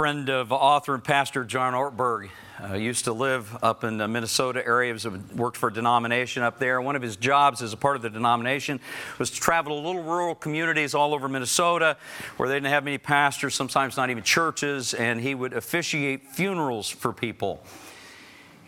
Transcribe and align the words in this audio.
friend 0.00 0.30
of 0.30 0.50
author 0.50 0.94
and 0.94 1.04
pastor 1.04 1.44
John 1.44 1.74
Ortberg. 1.74 2.30
Uh, 2.58 2.72
used 2.72 3.04
to 3.04 3.12
live 3.12 3.54
up 3.62 3.84
in 3.84 3.98
the 3.98 4.08
Minnesota 4.08 4.66
area. 4.66 4.96
He 4.96 5.08
worked 5.36 5.58
for 5.58 5.68
a 5.68 5.72
denomination 5.74 6.42
up 6.42 6.58
there. 6.58 6.80
One 6.80 6.96
of 6.96 7.02
his 7.02 7.16
jobs 7.16 7.60
as 7.60 7.74
a 7.74 7.76
part 7.76 7.96
of 7.96 8.02
the 8.02 8.08
denomination 8.08 8.80
was 9.18 9.30
to 9.30 9.38
travel 9.38 9.76
to 9.78 9.86
little 9.86 10.02
rural 10.02 10.34
communities 10.34 10.94
all 10.94 11.12
over 11.12 11.28
Minnesota 11.28 11.98
where 12.38 12.48
they 12.48 12.54
didn't 12.54 12.70
have 12.70 12.82
many 12.82 12.96
pastors, 12.96 13.54
sometimes 13.54 13.98
not 13.98 14.08
even 14.08 14.22
churches, 14.22 14.94
and 14.94 15.20
he 15.20 15.34
would 15.34 15.52
officiate 15.52 16.28
funerals 16.28 16.88
for 16.88 17.12
people. 17.12 17.62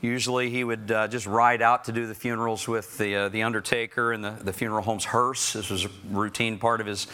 Usually 0.02 0.50
he 0.50 0.64
would 0.64 0.90
uh, 0.90 1.08
just 1.08 1.26
ride 1.26 1.62
out 1.62 1.86
to 1.86 1.92
do 1.92 2.06
the 2.06 2.14
funerals 2.14 2.68
with 2.68 2.98
the, 2.98 3.16
uh, 3.16 3.28
the 3.30 3.42
undertaker 3.42 4.12
and 4.12 4.22
the, 4.22 4.32
the 4.32 4.52
funeral 4.52 4.82
home's 4.82 5.06
hearse. 5.06 5.54
This 5.54 5.70
was 5.70 5.86
a 5.86 5.90
routine 6.10 6.58
part 6.58 6.82
of 6.82 6.86
his 6.86 7.06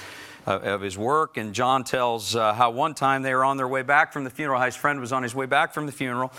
of 0.57 0.81
his 0.81 0.97
work. 0.97 1.37
And 1.37 1.55
John 1.55 1.85
tells 1.85 2.35
uh, 2.35 2.55
how 2.55 2.71
one 2.71 2.95
time 2.95 3.23
they 3.23 3.35
were 3.35 3.45
on 3.45 3.57
their 3.57 3.69
way 3.69 3.83
back 3.83 4.13
from 4.13 4.25
the 4.25 4.31
funeral. 4.31 4.61
His 4.61 4.77
friend 4.77 5.01
was 5.01 5.13
on 5.13 5.23
his 5.23 5.35
way 5.35 5.47
back 5.47 5.75
from 5.75 5.87
the 5.87 5.93
funeral. 5.93 6.33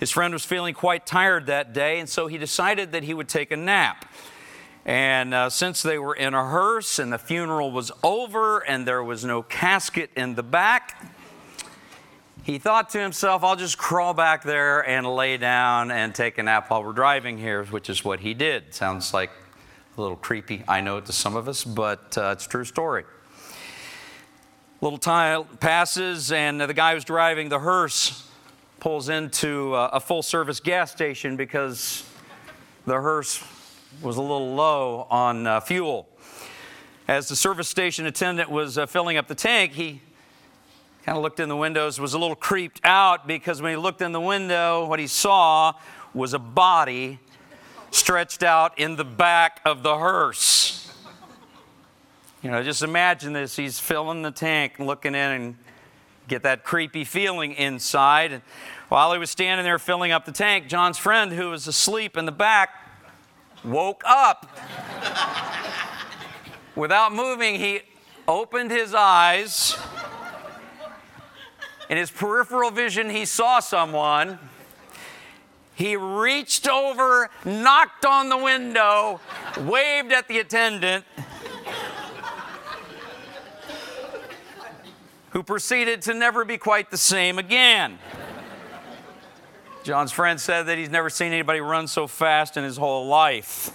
His 0.00 0.10
friend 0.10 0.32
was 0.32 0.44
feeling 0.44 0.74
quite 0.74 1.06
tired 1.06 1.46
that 1.46 1.72
day, 1.72 2.00
and 2.00 2.08
so 2.08 2.26
he 2.26 2.36
decided 2.36 2.92
that 2.92 3.04
he 3.04 3.14
would 3.14 3.28
take 3.28 3.50
a 3.52 3.56
nap. 3.56 4.10
And 4.84 5.32
uh, 5.32 5.48
since 5.48 5.82
they 5.82 5.98
were 5.98 6.14
in 6.14 6.34
a 6.34 6.46
hearse 6.46 6.98
and 6.98 7.12
the 7.12 7.18
funeral 7.18 7.70
was 7.70 7.90
over 8.02 8.58
and 8.58 8.86
there 8.86 9.02
was 9.02 9.24
no 9.24 9.42
casket 9.42 10.10
in 10.14 10.34
the 10.34 10.42
back, 10.42 11.02
he 12.42 12.58
thought 12.58 12.90
to 12.90 13.00
himself, 13.00 13.42
I'll 13.42 13.56
just 13.56 13.78
crawl 13.78 14.12
back 14.12 14.42
there 14.42 14.86
and 14.86 15.06
lay 15.06 15.38
down 15.38 15.90
and 15.90 16.14
take 16.14 16.36
a 16.36 16.42
nap 16.42 16.68
while 16.68 16.84
we're 16.84 16.92
driving 16.92 17.38
here, 17.38 17.64
which 17.64 17.88
is 17.88 18.04
what 18.04 18.20
he 18.20 18.34
did. 18.34 18.74
Sounds 18.74 19.14
like 19.14 19.30
a 19.96 20.00
little 20.02 20.16
creepy, 20.16 20.62
I 20.68 20.82
know, 20.82 21.00
to 21.00 21.12
some 21.12 21.34
of 21.34 21.48
us, 21.48 21.64
but 21.64 22.18
uh, 22.18 22.32
it's 22.32 22.44
a 22.44 22.48
true 22.50 22.64
story 22.64 23.04
little 24.84 24.98
time 24.98 25.44
passes, 25.60 26.30
and 26.30 26.60
the 26.60 26.74
guy 26.74 26.92
who's 26.92 27.06
driving 27.06 27.48
the 27.48 27.58
hearse 27.58 28.28
pulls 28.80 29.08
into 29.08 29.74
a 29.74 29.98
full 29.98 30.22
service 30.22 30.60
gas 30.60 30.92
station 30.92 31.38
because 31.38 32.06
the 32.84 32.92
hearse 32.92 33.42
was 34.02 34.18
a 34.18 34.20
little 34.20 34.54
low 34.54 35.06
on 35.10 35.46
uh, 35.46 35.58
fuel. 35.60 36.06
As 37.08 37.28
the 37.28 37.34
service 37.34 37.66
station 37.66 38.04
attendant 38.04 38.50
was 38.50 38.76
uh, 38.76 38.84
filling 38.84 39.16
up 39.16 39.26
the 39.26 39.34
tank, 39.34 39.72
he 39.72 40.02
kind 41.06 41.16
of 41.16 41.22
looked 41.22 41.40
in 41.40 41.48
the 41.48 41.56
windows, 41.56 41.98
was 41.98 42.12
a 42.12 42.18
little 42.18 42.36
creeped 42.36 42.82
out 42.84 43.26
because 43.26 43.62
when 43.62 43.72
he 43.72 43.78
looked 43.78 44.02
in 44.02 44.12
the 44.12 44.20
window, 44.20 44.84
what 44.84 44.98
he 44.98 45.06
saw 45.06 45.72
was 46.12 46.34
a 46.34 46.38
body 46.38 47.20
stretched 47.90 48.42
out 48.42 48.78
in 48.78 48.96
the 48.96 49.04
back 49.04 49.62
of 49.64 49.82
the 49.82 49.96
hearse. 49.96 50.83
You 52.44 52.50
know, 52.50 52.62
just 52.62 52.82
imagine 52.82 53.32
this. 53.32 53.56
He's 53.56 53.80
filling 53.80 54.20
the 54.20 54.30
tank, 54.30 54.78
looking 54.78 55.14
in, 55.14 55.30
and 55.30 55.56
get 56.28 56.42
that 56.42 56.62
creepy 56.62 57.02
feeling 57.02 57.52
inside. 57.52 58.32
And 58.32 58.42
while 58.90 59.14
he 59.14 59.18
was 59.18 59.30
standing 59.30 59.64
there 59.64 59.78
filling 59.78 60.12
up 60.12 60.26
the 60.26 60.32
tank, 60.32 60.68
John's 60.68 60.98
friend, 60.98 61.32
who 61.32 61.48
was 61.48 61.66
asleep 61.66 62.18
in 62.18 62.26
the 62.26 62.32
back, 62.32 62.68
woke 63.64 64.02
up. 64.04 64.46
Without 66.76 67.14
moving, 67.14 67.54
he 67.54 67.80
opened 68.28 68.70
his 68.70 68.92
eyes. 68.92 69.78
In 71.88 71.96
his 71.96 72.10
peripheral 72.10 72.70
vision, 72.70 73.08
he 73.08 73.24
saw 73.24 73.58
someone. 73.60 74.38
He 75.74 75.96
reached 75.96 76.68
over, 76.68 77.30
knocked 77.46 78.04
on 78.04 78.28
the 78.28 78.36
window, 78.36 79.18
waved 79.60 80.12
at 80.12 80.28
the 80.28 80.40
attendant, 80.40 81.06
who 85.34 85.42
proceeded 85.42 86.00
to 86.00 86.14
never 86.14 86.44
be 86.44 86.56
quite 86.56 86.90
the 86.92 86.96
same 86.96 87.38
again. 87.38 87.98
John's 89.82 90.12
friend 90.12 90.40
said 90.40 90.62
that 90.62 90.78
he's 90.78 90.88
never 90.88 91.10
seen 91.10 91.32
anybody 91.32 91.60
run 91.60 91.88
so 91.88 92.06
fast 92.06 92.56
in 92.56 92.62
his 92.64 92.76
whole 92.76 93.08
life. 93.08 93.70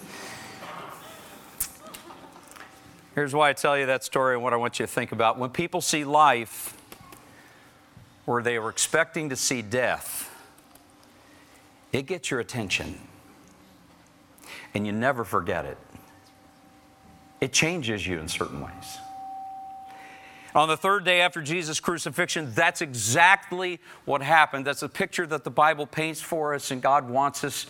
Here's 3.14 3.36
why 3.36 3.50
I 3.50 3.54
tell 3.54 3.78
you 3.78 3.88
that 3.88 4.06
story 4.06 4.36
and 4.36 4.44
what 4.44 4.54
I 4.54 4.56
want 4.56 4.80
you 4.80 4.86
to 4.86 4.92
think 4.92 5.12
about. 5.12 5.38
When 5.38 5.50
people 5.50 5.82
see 5.82 6.06
life 6.06 6.76
where 8.24 8.42
they 8.42 8.58
were 8.58 8.70
expecting 8.70 9.30
to 9.30 9.36
see 9.36 9.62
death, 9.62 10.34
it 11.92 12.06
gets 12.06 12.32
your 12.32 12.40
attention. 12.40 12.98
And 14.74 14.86
you 14.86 14.94
never 14.94 15.26
forget 15.26 15.66
it. 15.66 15.78
It 17.42 17.52
changes 17.52 18.08
you 18.08 18.18
in 18.18 18.30
certain 18.30 18.62
ways. 18.62 19.00
On 20.56 20.68
the 20.68 20.78
third 20.78 21.06
day 21.06 21.22
after 21.22 21.42
Jesus' 21.42 21.80
crucifixion, 21.80 22.52
that's 22.56 22.82
exactly 22.82 23.80
what 24.06 24.22
happened. 24.22 24.66
That's 24.66 24.82
a 24.82 24.90
picture 24.90 25.28
that 25.28 25.44
the 25.44 25.52
Bible 25.52 25.86
paints 25.86 26.22
for 26.22 26.56
us, 26.56 26.72
and 26.72 26.82
God 26.82 27.08
wants 27.08 27.44
us 27.44 27.68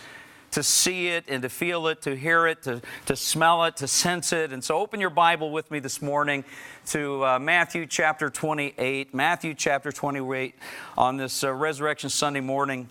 to 0.51 0.63
see 0.63 1.09
it 1.09 1.25
and 1.28 1.44
to 1.44 1.50
feel 1.50 1.88
it, 1.88 2.01
to 2.03 2.16
hear 2.16 2.47
it, 2.47 2.63
to, 2.63 2.81
to 3.06 3.16
smell 3.16 3.66
it, 3.66 3.75
to 3.78 3.88
sense 3.88 4.31
it. 4.34 4.53
And 4.53 4.63
so 4.63 4.79
open 4.79 5.00
your 5.00 5.09
Bible 5.09 5.51
with 5.51 5.69
me 5.69 5.79
this 5.79 6.01
morning 6.01 6.44
to 6.88 7.25
uh, 7.25 7.39
Matthew 7.39 7.85
chapter 7.85 8.29
28. 8.29 9.13
Matthew 9.13 9.53
chapter 9.53 9.91
28 9.91 10.56
on 10.97 11.18
this 11.18 11.44
uh, 11.44 11.53
Resurrection 11.53 12.09
Sunday 12.09 12.39
morning. 12.39 12.88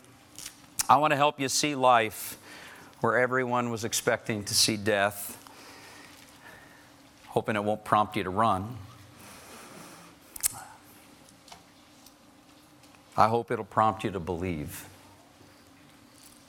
I 0.89 0.99
want 0.99 1.13
to 1.13 1.17
help 1.17 1.41
you 1.41 1.49
see 1.49 1.75
life 1.75 2.39
where 3.01 3.19
everyone 3.19 3.71
was 3.71 3.85
expecting 3.85 4.45
to 4.45 4.55
see 4.55 4.77
death, 4.77 5.43
hoping 7.29 7.57
it 7.57 7.65
won't 7.65 7.85
prompt 7.85 8.17
you 8.17 8.25
to 8.25 8.31
run. 8.31 8.77
I 13.19 13.27
hope 13.27 13.51
it'll 13.51 13.65
prompt 13.65 14.05
you 14.05 14.13
to 14.13 14.21
believe. 14.21 14.87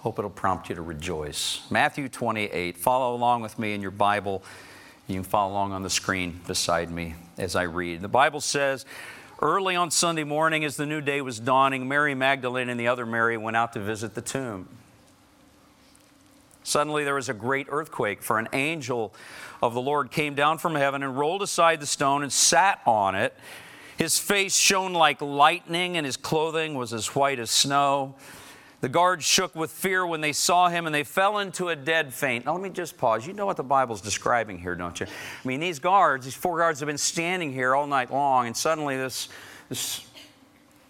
Hope 0.02 0.20
it'll 0.20 0.30
prompt 0.30 0.70
you 0.70 0.76
to 0.76 0.84
rejoice. 0.84 1.62
Matthew 1.72 2.08
28. 2.08 2.78
Follow 2.78 3.16
along 3.16 3.42
with 3.42 3.58
me 3.58 3.74
in 3.74 3.82
your 3.82 3.90
Bible. 3.90 4.44
You 5.08 5.16
can 5.16 5.24
follow 5.24 5.52
along 5.52 5.72
on 5.72 5.82
the 5.82 5.90
screen 5.90 6.42
beside 6.46 6.92
me 6.92 7.16
as 7.40 7.56
I 7.56 7.64
read. 7.64 8.02
The 8.02 8.08
Bible 8.08 8.40
says, 8.40 8.86
Early 9.42 9.76
on 9.76 9.90
Sunday 9.90 10.24
morning, 10.24 10.64
as 10.64 10.78
the 10.78 10.86
new 10.86 11.02
day 11.02 11.22
was 11.22 11.40
dawning, 11.40 11.88
Mary 11.88 12.14
Magdalene 12.14 12.70
and 12.70 12.80
the 12.80 12.88
other 12.88 13.08
Mary 13.08 13.36
went 13.36 13.58
out 13.58 13.74
to 13.74 13.80
visit 13.80 14.14
the 14.14 14.22
tomb. 14.22 14.70
Suddenly 16.64 17.04
there 17.04 17.16
was 17.16 17.30
a 17.30 17.34
great 17.34 17.66
earthquake, 17.72 18.22
for 18.22 18.38
an 18.38 18.48
angel 18.54 19.12
of 19.64 19.74
the 19.74 19.82
Lord 19.82 20.12
came 20.12 20.36
down 20.36 20.60
from 20.60 20.76
heaven 20.76 21.02
and 21.02 21.18
rolled 21.18 21.42
aside 21.42 21.80
the 21.80 21.88
stone 21.88 22.22
and 22.22 22.32
sat 22.32 22.80
on 22.86 23.16
it. 23.16 23.34
His 24.00 24.18
face 24.18 24.56
shone 24.56 24.94
like 24.94 25.22
lightning, 25.22 25.98
and 25.98 26.06
his 26.06 26.16
clothing 26.16 26.74
was 26.74 26.94
as 26.94 27.14
white 27.14 27.38
as 27.38 27.52
snow. 27.52 28.16
The 28.80 28.88
guards 28.88 29.26
shook 29.26 29.54
with 29.58 29.72
fear 29.72 30.08
when 30.08 30.22
they 30.22 30.32
saw 30.32 30.70
him, 30.70 30.86
and 30.86 30.96
they 30.96 31.04
fell 31.04 31.40
into 31.40 31.68
a 31.68 31.76
dead 31.76 32.14
faint. 32.14 32.46
Now, 32.46 32.54
let 32.54 32.62
me 32.62 32.70
just 32.70 32.98
pause. 32.98 33.28
You 33.28 33.34
know 33.34 33.46
what 33.46 33.58
the 33.58 33.64
Bible's 33.64 34.00
describing 34.00 34.58
here, 34.58 34.74
don't 34.74 34.98
you? 35.02 35.06
I 35.06 35.48
mean, 35.48 35.60
these 35.60 35.80
guards, 35.80 36.24
these 36.24 36.34
four 36.34 36.58
guards, 36.58 36.80
have 36.80 36.88
been 36.88 36.98
standing 36.98 37.52
here 37.52 37.76
all 37.76 37.88
night 37.88 38.10
long, 38.10 38.48
and 38.48 38.56
suddenly 38.56 38.96
this, 38.96 39.28
this 39.68 40.08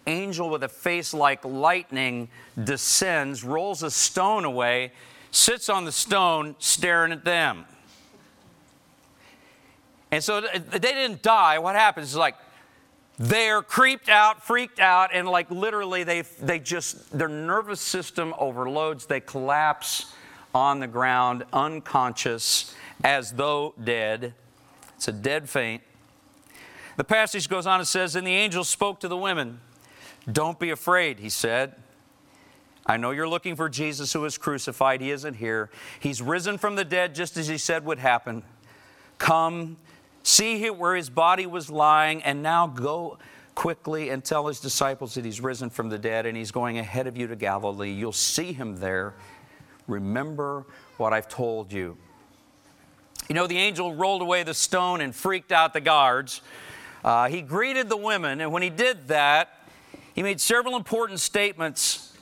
angel 0.06 0.52
with 0.52 0.64
a 0.64 0.70
face 0.70 1.12
like 1.12 1.44
lightning 1.44 2.30
descends, 2.64 3.44
rolls 3.44 3.82
a 3.82 3.90
stone 3.90 4.46
away, 4.46 4.92
sits 5.32 5.68
on 5.68 5.84
the 5.84 5.92
stone, 5.92 6.56
staring 6.60 7.12
at 7.12 7.26
them. 7.26 7.66
And 10.12 10.24
so 10.24 10.42
they 10.42 10.78
didn't 10.78 11.24
die. 11.24 11.58
What 11.58 11.74
happens 11.74 12.10
is 12.10 12.16
like, 12.16 12.36
they're 13.20 13.62
creeped 13.62 14.08
out, 14.08 14.42
freaked 14.42 14.80
out, 14.80 15.10
and 15.14 15.28
like 15.28 15.52
literally 15.52 16.06
they, 16.06 16.22
they 16.22 16.58
just, 16.58 17.12
their 17.16 17.28
nervous 17.28 17.82
system 17.82 18.34
overloads. 18.40 19.06
They 19.06 19.20
collapse 19.20 20.14
on 20.56 20.80
the 20.80 20.88
ground, 20.88 21.44
unconscious, 21.52 22.74
as 23.04 23.34
though 23.34 23.74
dead. 23.84 24.34
It's 24.96 25.10
a 25.10 25.12
dead 25.12 25.50
faint. 25.50 25.84
The 26.96 27.04
passage 27.04 27.50
goes 27.50 27.68
on 27.68 27.80
and 27.80 27.88
says, 27.88 28.16
And 28.16 28.26
the 28.26 28.32
angel 28.32 28.64
spoke 28.64 29.02
to 29.02 29.10
the 29.10 29.18
women. 29.18 29.60
Don't 30.32 30.58
be 30.58 30.70
afraid, 30.70 31.20
he 31.20 31.30
said. 31.30 31.76
I 32.86 32.96
know 32.96 33.12
you're 33.12 33.28
looking 33.28 33.58
for 33.58 33.68
Jesus 33.68 34.14
who 34.14 34.22
was 34.22 34.38
crucified. 34.38 35.02
He 35.02 35.12
isn't 35.12 35.36
here. 35.36 35.70
He's 36.00 36.22
risen 36.22 36.58
from 36.58 36.76
the 36.76 36.86
dead 36.86 37.16
just 37.16 37.36
as 37.36 37.50
he 37.50 37.58
said 37.58 37.84
would 37.86 38.00
happen. 38.00 38.44
Come 39.18 39.78
See 40.30 40.70
where 40.70 40.96
his 40.96 41.10
body 41.10 41.48
was 41.48 41.72
lying, 41.72 42.22
and 42.22 42.44
now 42.44 42.68
go 42.68 43.18
quickly 43.56 44.12
and 44.12 44.24
tell 44.24 44.46
his 44.46 44.60
disciples 44.60 45.16
that 45.16 45.26
he's 45.26 45.42
risen 45.42 45.72
from 45.72 45.90
the 45.90 45.98
dead 45.98 46.28
and 46.28 46.38
he's 46.38 46.52
going 46.52 46.78
ahead 46.78 47.08
of 47.08 47.18
you 47.18 47.26
to 47.26 47.36
Galilee. 47.36 47.90
You'll 47.90 48.12
see 48.12 48.54
him 48.54 48.76
there. 48.76 49.16
Remember 49.88 50.68
what 50.98 51.14
I've 51.14 51.28
told 51.28 51.74
you. 51.74 51.98
You 53.28 53.34
know, 53.34 53.48
the 53.48 53.58
angel 53.58 53.96
rolled 53.96 54.22
away 54.22 54.44
the 54.44 54.54
stone 54.54 55.02
and 55.02 55.16
freaked 55.16 55.52
out 55.52 55.74
the 55.74 55.82
guards. 55.82 56.42
Uh, 57.04 57.28
he 57.28 57.42
greeted 57.42 57.90
the 57.90 57.98
women, 57.98 58.40
and 58.40 58.52
when 58.52 58.62
he 58.62 58.70
did 58.70 59.08
that, 59.08 59.66
he 60.14 60.22
made 60.22 60.40
several 60.40 60.76
important 60.76 61.20
statements. 61.20 62.16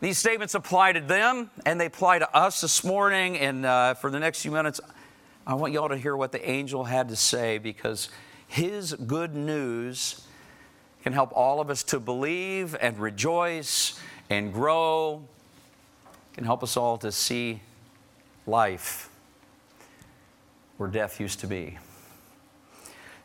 These 0.00 0.18
statements 0.18 0.54
apply 0.54 0.92
to 0.92 1.00
them, 1.00 1.50
and 1.64 1.80
they 1.80 1.86
apply 1.86 2.18
to 2.18 2.36
us 2.36 2.60
this 2.60 2.84
morning. 2.84 3.38
And 3.38 3.64
uh, 3.64 3.94
for 3.94 4.10
the 4.10 4.20
next 4.20 4.42
few 4.42 4.50
minutes, 4.50 4.78
I 5.50 5.54
want 5.54 5.72
y'all 5.72 5.88
to 5.88 5.96
hear 5.96 6.16
what 6.16 6.30
the 6.30 6.48
angel 6.48 6.84
had 6.84 7.08
to 7.08 7.16
say 7.16 7.58
because 7.58 8.08
his 8.46 8.94
good 8.94 9.34
news 9.34 10.24
can 11.02 11.12
help 11.12 11.32
all 11.32 11.60
of 11.60 11.70
us 11.70 11.82
to 11.82 11.98
believe 11.98 12.76
and 12.80 12.96
rejoice 13.00 13.98
and 14.30 14.52
grow, 14.52 15.24
can 16.34 16.44
help 16.44 16.62
us 16.62 16.76
all 16.76 16.98
to 16.98 17.10
see 17.10 17.62
life 18.46 19.10
where 20.76 20.88
death 20.88 21.18
used 21.18 21.40
to 21.40 21.48
be. 21.48 21.78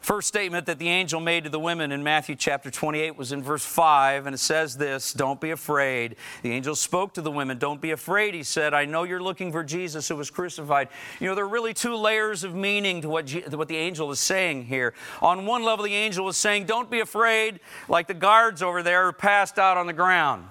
First 0.06 0.28
statement 0.28 0.68
that 0.68 0.78
the 0.78 0.88
angel 0.88 1.19
made 1.19 1.46
to 1.46 1.50
the 1.50 1.60
women 1.60 1.92
in 1.92 2.04
Matthew 2.04 2.36
chapter 2.36 2.69
28 2.69 3.18
was 3.18 3.31
in 3.31 3.42
verse 3.42 3.66
5, 3.66 4.28
and 4.28 4.36
it 4.36 4.38
says 4.38 4.78
this 4.78 5.12
Don't 5.13 5.42
be 5.42 5.50
afraid. 5.50 6.16
The 6.44 6.52
angel 6.52 6.75
spoke 6.75 7.16
to 7.16 7.22
the 7.22 7.31
women, 7.31 7.57
Don't 7.57 7.81
be 7.81 7.90
afraid. 7.90 8.36
He 8.36 8.44
said, 8.44 8.75
I 8.75 8.86
know 8.86 9.02
you're 9.02 9.19
looking 9.19 9.52
for 9.52 9.63
Jesus 9.63 10.07
who 10.07 10.16
was 10.16 10.30
crucified. 10.30 10.90
You 11.19 11.28
know, 11.28 11.34
there 11.34 11.46
are 11.46 11.48
really 11.48 11.74
two 11.74 11.96
layers 11.96 12.44
of 12.44 12.54
meaning 12.54 13.02
to 13.02 13.10
what, 13.10 13.25
to 13.25 13.57
what 13.57 13.68
the 13.68 13.78
angel 13.78 14.12
is 14.12 14.19
saying 14.19 14.66
here. 14.66 14.94
On 15.24 15.48
one 15.48 15.63
level, 15.63 15.86
the 15.86 15.96
angel 15.96 16.24
was 16.24 16.38
saying, 16.38 16.66
Don't 16.66 16.92
be 16.92 17.00
afraid, 17.00 17.60
like 17.90 18.06
the 18.06 18.13
guards 18.13 18.62
over 18.62 18.84
there 18.84 19.07
are 19.07 19.12
passed 19.12 19.57
out 19.57 19.75
on 19.75 19.88
the 19.88 19.94
ground. 19.94 20.46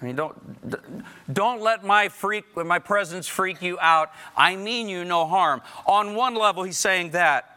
I 0.00 0.04
mean, 0.04 0.14
don't, 0.14 0.36
don't 1.32 1.60
let 1.60 1.82
my, 1.82 2.08
freak, 2.10 2.44
my 2.56 2.78
presence 2.78 3.26
freak 3.26 3.60
you 3.60 3.76
out. 3.80 4.12
I 4.36 4.54
mean 4.54 4.88
you 4.88 5.04
no 5.04 5.26
harm. 5.26 5.62
On 5.84 6.14
one 6.14 6.36
level, 6.36 6.62
he's 6.62 6.78
saying 6.78 7.10
that. 7.10 7.53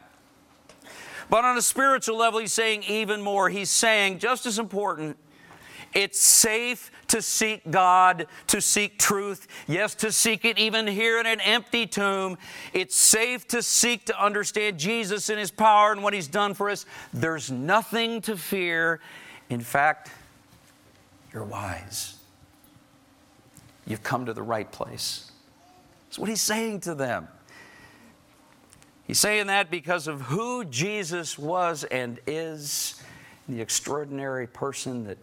But 1.29 1.43
on 1.45 1.57
a 1.57 1.61
spiritual 1.61 2.17
level, 2.17 2.39
he's 2.39 2.53
saying 2.53 2.83
even 2.83 3.21
more. 3.21 3.49
He's 3.49 3.69
saying, 3.69 4.19
just 4.19 4.45
as 4.45 4.59
important, 4.59 5.17
it's 5.93 6.19
safe 6.19 6.91
to 7.07 7.21
seek 7.21 7.69
God, 7.69 8.27
to 8.47 8.61
seek 8.61 8.99
truth. 8.99 9.47
Yes, 9.67 9.95
to 9.95 10.11
seek 10.11 10.45
it 10.45 10.57
even 10.57 10.87
here 10.87 11.19
in 11.19 11.25
an 11.25 11.41
empty 11.41 11.85
tomb. 11.87 12.37
It's 12.73 12.95
safe 12.95 13.47
to 13.49 13.61
seek 13.61 14.05
to 14.05 14.23
understand 14.23 14.77
Jesus 14.77 15.29
and 15.29 15.39
his 15.39 15.51
power 15.51 15.91
and 15.91 16.03
what 16.03 16.13
he's 16.13 16.27
done 16.27 16.53
for 16.53 16.69
us. 16.69 16.85
There's 17.13 17.51
nothing 17.51 18.21
to 18.21 18.37
fear. 18.37 18.99
In 19.49 19.61
fact, 19.61 20.11
you're 21.33 21.43
wise. 21.43 22.15
You've 23.85 24.03
come 24.03 24.25
to 24.25 24.33
the 24.33 24.43
right 24.43 24.69
place. 24.69 25.31
That's 26.07 26.19
what 26.19 26.29
he's 26.29 26.41
saying 26.41 26.81
to 26.81 26.95
them. 26.95 27.27
He's 29.07 29.19
saying 29.19 29.47
that 29.47 29.71
because 29.71 30.07
of 30.07 30.21
who 30.21 30.65
Jesus 30.65 31.39
was 31.39 31.85
and 31.85 32.19
is, 32.27 33.01
the 33.47 33.61
extraordinary 33.61 34.47
person 34.47 35.05
that 35.05 35.17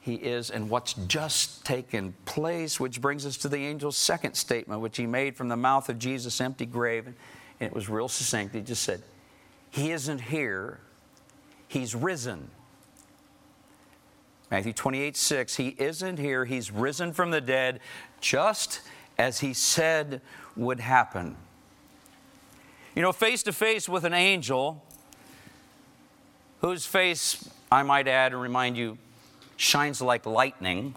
he 0.00 0.16
is, 0.16 0.50
and 0.50 0.68
what's 0.68 0.92
just 0.92 1.64
taken 1.64 2.14
place, 2.26 2.78
which 2.78 3.00
brings 3.00 3.24
us 3.24 3.38
to 3.38 3.48
the 3.48 3.56
angel's 3.56 3.96
second 3.96 4.34
statement, 4.34 4.82
which 4.82 4.98
he 4.98 5.06
made 5.06 5.34
from 5.34 5.48
the 5.48 5.56
mouth 5.56 5.88
of 5.88 5.98
Jesus' 5.98 6.38
empty 6.42 6.66
grave. 6.66 7.06
And 7.06 7.14
it 7.60 7.72
was 7.72 7.88
real 7.88 8.08
succinct. 8.08 8.54
He 8.54 8.60
just 8.60 8.82
said, 8.82 9.02
He 9.70 9.90
isn't 9.92 10.20
here, 10.20 10.80
He's 11.66 11.94
risen. 11.94 12.50
Matthew 14.50 14.74
28 14.74 15.16
6, 15.16 15.56
He 15.56 15.68
isn't 15.78 16.18
here, 16.18 16.44
He's 16.44 16.70
risen 16.70 17.14
from 17.14 17.30
the 17.30 17.40
dead, 17.40 17.80
just 18.20 18.82
as 19.16 19.40
He 19.40 19.54
said 19.54 20.20
would 20.54 20.80
happen. 20.80 21.36
You 22.94 23.02
know, 23.02 23.12
face 23.12 23.42
to 23.44 23.52
face 23.52 23.88
with 23.88 24.04
an 24.04 24.14
angel, 24.14 24.82
whose 26.60 26.86
face, 26.86 27.48
I 27.70 27.82
might 27.82 28.06
add 28.06 28.32
and 28.32 28.40
remind 28.40 28.76
you, 28.76 28.98
shines 29.56 30.00
like 30.00 30.26
lightning, 30.26 30.94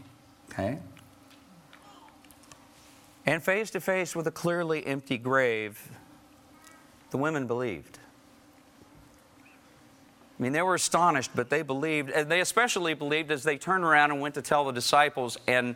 okay? 0.52 0.78
And 3.26 3.42
face 3.42 3.72
to 3.72 3.82
face 3.82 4.16
with 4.16 4.28
a 4.28 4.32
clearly 4.32 4.86
empty 4.86 5.18
grave, 5.18 5.92
the 7.10 7.18
women 7.18 7.48
believed. 7.48 7.98
I 10.40 10.44
mean, 10.44 10.52
they 10.52 10.62
were 10.62 10.76
astonished, 10.76 11.32
but 11.34 11.50
they 11.50 11.64
believed, 11.64 12.12
and 12.12 12.30
they 12.30 12.42
especially 12.42 12.94
believed 12.94 13.32
as 13.32 13.44
they 13.44 13.58
turned 13.58 13.84
around 13.84 14.12
and 14.12 14.22
went 14.22 14.36
to 14.36 14.44
tell 14.44 14.66
the 14.66 14.72
disciples 14.72 15.36
and, 15.48 15.76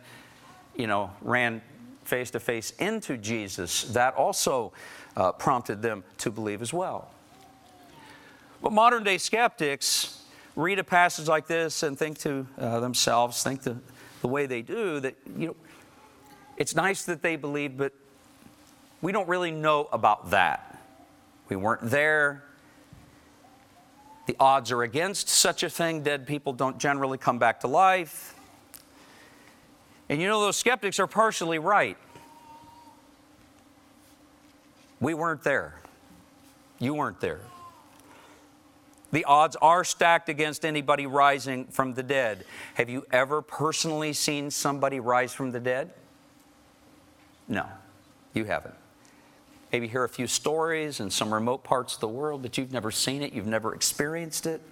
you 0.76 0.86
know, 0.86 1.10
ran 1.20 1.60
face 2.04 2.30
to 2.30 2.40
face 2.40 2.70
into 2.78 3.16
Jesus. 3.16 3.82
That 3.92 4.14
also 4.14 4.72
uh, 5.16 5.32
prompted 5.32 5.82
them 5.82 6.04
to 6.18 6.30
believe 6.30 6.62
as 6.62 6.72
well. 6.72 7.10
But 8.62 8.72
modern 8.72 9.04
day 9.04 9.18
skeptics 9.18 10.22
read 10.54 10.78
a 10.78 10.84
passage 10.84 11.28
like 11.28 11.46
this 11.46 11.82
and 11.82 11.98
think 11.98 12.18
to 12.18 12.46
uh, 12.58 12.80
themselves, 12.80 13.42
think 13.42 13.62
the, 13.62 13.76
the 14.20 14.28
way 14.28 14.46
they 14.46 14.62
do, 14.62 15.00
that, 15.00 15.16
you 15.36 15.48
know, 15.48 15.56
it's 16.56 16.74
nice 16.74 17.04
that 17.04 17.22
they 17.22 17.36
believe, 17.36 17.76
but 17.76 17.92
we 19.00 19.10
don't 19.10 19.28
really 19.28 19.50
know 19.50 19.88
about 19.92 20.30
that. 20.30 20.78
We 21.48 21.56
weren't 21.56 21.90
there. 21.90 22.44
The 24.26 24.36
odds 24.38 24.70
are 24.70 24.82
against 24.82 25.28
such 25.28 25.64
a 25.64 25.70
thing. 25.70 26.02
Dead 26.02 26.26
people 26.26 26.52
don't 26.52 26.78
generally 26.78 27.18
come 27.18 27.38
back 27.38 27.60
to 27.60 27.66
life. 27.66 28.34
And 30.08 30.20
you 30.20 30.28
know, 30.28 30.40
those 30.40 30.56
skeptics 30.56 31.00
are 31.00 31.06
partially 31.06 31.58
right. 31.58 31.96
We 35.02 35.14
weren't 35.14 35.42
there. 35.42 35.74
You 36.78 36.94
weren't 36.94 37.20
there. 37.20 37.40
The 39.10 39.24
odds 39.24 39.56
are 39.60 39.82
stacked 39.82 40.28
against 40.28 40.64
anybody 40.64 41.06
rising 41.06 41.66
from 41.66 41.92
the 41.92 42.04
dead. 42.04 42.44
Have 42.74 42.88
you 42.88 43.04
ever 43.12 43.42
personally 43.42 44.12
seen 44.12 44.50
somebody 44.50 45.00
rise 45.00 45.34
from 45.34 45.50
the 45.50 45.58
dead? 45.58 45.90
No, 47.48 47.66
you 48.32 48.44
haven't. 48.44 48.76
Maybe 49.72 49.88
hear 49.88 50.04
a 50.04 50.08
few 50.08 50.28
stories 50.28 51.00
in 51.00 51.10
some 51.10 51.34
remote 51.34 51.64
parts 51.64 51.94
of 51.94 52.00
the 52.00 52.08
world, 52.08 52.42
but 52.42 52.56
you've 52.56 52.72
never 52.72 52.92
seen 52.92 53.22
it, 53.22 53.32
you've 53.32 53.46
never 53.46 53.74
experienced 53.74 54.46
it. 54.46 54.62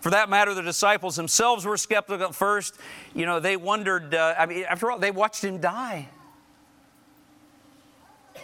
For 0.00 0.10
that 0.10 0.28
matter, 0.28 0.54
the 0.54 0.62
disciples 0.62 1.16
themselves 1.16 1.66
were 1.66 1.76
skeptical 1.76 2.28
at 2.28 2.34
first. 2.34 2.76
You 3.12 3.26
know, 3.26 3.40
they 3.40 3.56
wondered, 3.56 4.14
uh, 4.14 4.36
I 4.38 4.46
mean, 4.46 4.64
after 4.68 4.88
all, 4.88 4.98
they 4.98 5.10
watched 5.10 5.42
him 5.42 5.58
die. 5.58 6.10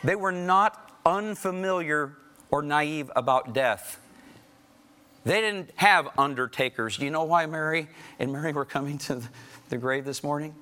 They 0.05 0.17
were 0.17 0.33
not 0.33 0.91
unfamiliar 1.07 2.17
or 2.51 2.63
naive 2.63 3.11
about 3.15 3.53
death. 3.53 3.99
They 5.25 5.41
didn't 5.41 5.71
have 5.77 6.09
undertakers. 6.19 6.97
Do 6.97 7.05
you 7.05 7.11
know 7.11 7.25
why 7.25 7.47
Mary 7.47 7.89
and 8.19 8.33
Mary 8.33 8.53
were 8.53 8.65
coming 8.65 8.99
to 8.99 9.23
the 9.69 9.79
grave 9.79 10.05
this 10.05 10.23
morning? 10.23 10.55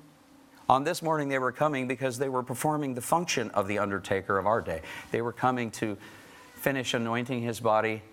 On 0.69 0.83
this 0.83 1.01
morning, 1.01 1.27
they 1.27 1.39
were 1.39 1.51
coming 1.51 1.87
because 1.87 2.17
they 2.17 2.29
were 2.29 2.43
performing 2.43 2.93
the 2.93 3.01
function 3.01 3.49
of 3.51 3.67
the 3.67 3.79
undertaker 3.79 4.37
of 4.37 4.45
our 4.45 4.61
day. 4.61 4.81
They 5.11 5.21
were 5.21 5.33
coming 5.33 5.71
to 5.71 5.97
finish 6.53 6.93
anointing 6.93 7.41
his 7.41 7.59
body 7.59 8.03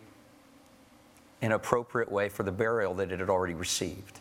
in 1.41 1.53
appropriate 1.53 2.11
way 2.11 2.29
for 2.29 2.43
the 2.43 2.51
burial 2.51 2.95
that 2.95 3.13
it 3.13 3.21
had 3.21 3.29
already 3.31 3.55
received. 3.55 4.19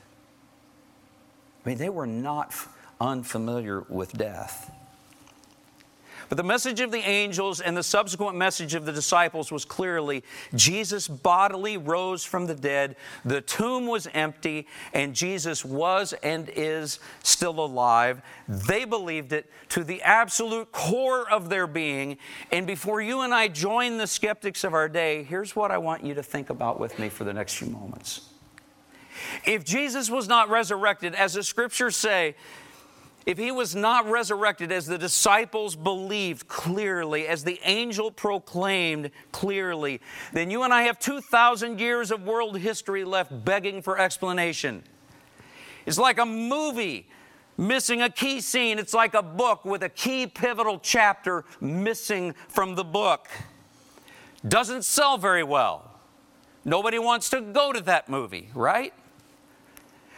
I 1.66 1.70
mean, 1.70 1.78
they 1.78 1.90
were 1.90 2.06
not 2.06 2.54
unfamiliar 3.02 3.82
with 3.90 4.14
death. 4.14 4.72
But 6.30 6.38
the 6.38 6.44
message 6.44 6.82
of 6.82 6.92
the 6.92 7.00
angels 7.00 7.62
and 7.62 7.76
the 7.76 7.84
subsequent 7.84 8.36
message 8.36 8.74
of 8.74 8.86
the 8.86 8.92
disciples 8.92 9.52
was 9.52 9.64
clearly 9.64 10.24
Jesus 10.54 11.08
bodily 11.08 11.78
rose 11.78 12.26
from 12.26 12.48
the 12.48 12.56
dead, 12.56 12.96
the 13.24 13.42
tomb 13.42 13.88
was 13.88 14.08
empty, 14.14 14.68
and 14.94 15.16
Jesus 15.16 15.64
was 15.64 16.14
and 16.24 16.50
is 16.56 17.00
still 17.24 17.60
alive. 17.60 18.22
They 18.48 18.84
believed 18.84 19.32
it 19.32 19.50
to 19.70 19.84
the 19.84 20.02
absolute 20.02 20.72
core 20.72 21.30
of 21.30 21.50
their 21.50 21.68
being. 21.68 22.18
And 22.52 22.68
before 22.68 23.02
you 23.02 23.22
and 23.22 23.34
I 23.34 23.48
join 23.48 23.98
the 23.98 24.08
skeptics 24.08 24.64
of 24.64 24.74
our 24.74 24.90
day, 24.90 25.24
here's 25.24 25.56
what 25.56 25.72
I 25.72 25.78
want 25.78 26.04
you 26.04 26.14
to 26.16 26.24
think 26.24 26.50
about 26.50 26.80
with 26.80 27.00
me 27.00 27.10
for 27.10 27.24
the 27.24 27.34
next 27.34 27.56
few 27.56 27.70
moments. 27.70 28.30
If 29.46 29.66
Jesus 29.66 30.10
was 30.10 30.28
not 30.28 30.50
resurrected, 30.50 31.16
as 31.16 31.34
the 31.34 31.44
scriptures 31.44 31.96
say, 31.96 32.36
if 33.28 33.38
he 33.38 33.52
was 33.52 33.76
not 33.76 34.10
resurrected 34.10 34.72
as 34.72 34.86
the 34.86 34.98
disciples 34.98 35.76
believed 35.76 36.48
clearly, 36.48 37.28
as 37.28 37.44
the 37.44 37.60
angel 37.66 38.10
proclaimed 38.10 39.12
clearly, 39.34 40.00
then 40.32 40.50
you 40.50 40.64
and 40.64 40.74
I 40.74 40.84
have 40.84 40.98
2,000 40.98 41.78
years 41.78 42.10
of 42.10 42.24
world 42.24 42.58
history 42.58 43.04
left 43.04 43.44
begging 43.44 43.82
for 43.82 44.00
explanation. 44.00 44.82
It's 45.86 45.98
like 45.98 46.20
a 46.20 46.26
movie 46.26 47.10
missing 47.58 48.02
a 48.02 48.10
key 48.10 48.40
scene. 48.40 48.80
It's 48.80 48.94
like 48.94 49.14
a 49.14 49.24
book 49.24 49.66
with 49.66 49.84
a 49.84 49.90
key 49.90 50.26
pivotal 50.26 50.80
chapter 50.80 51.44
missing 51.60 52.34
from 52.48 52.76
the 52.76 52.86
book. 52.86 53.28
Doesn't 54.48 54.86
sell 54.86 55.18
very 55.18 55.44
well. 55.44 56.00
Nobody 56.64 56.98
wants 56.98 57.30
to 57.32 57.42
go 57.42 57.74
to 57.74 57.82
that 57.82 58.08
movie, 58.08 58.52
right? 58.56 58.94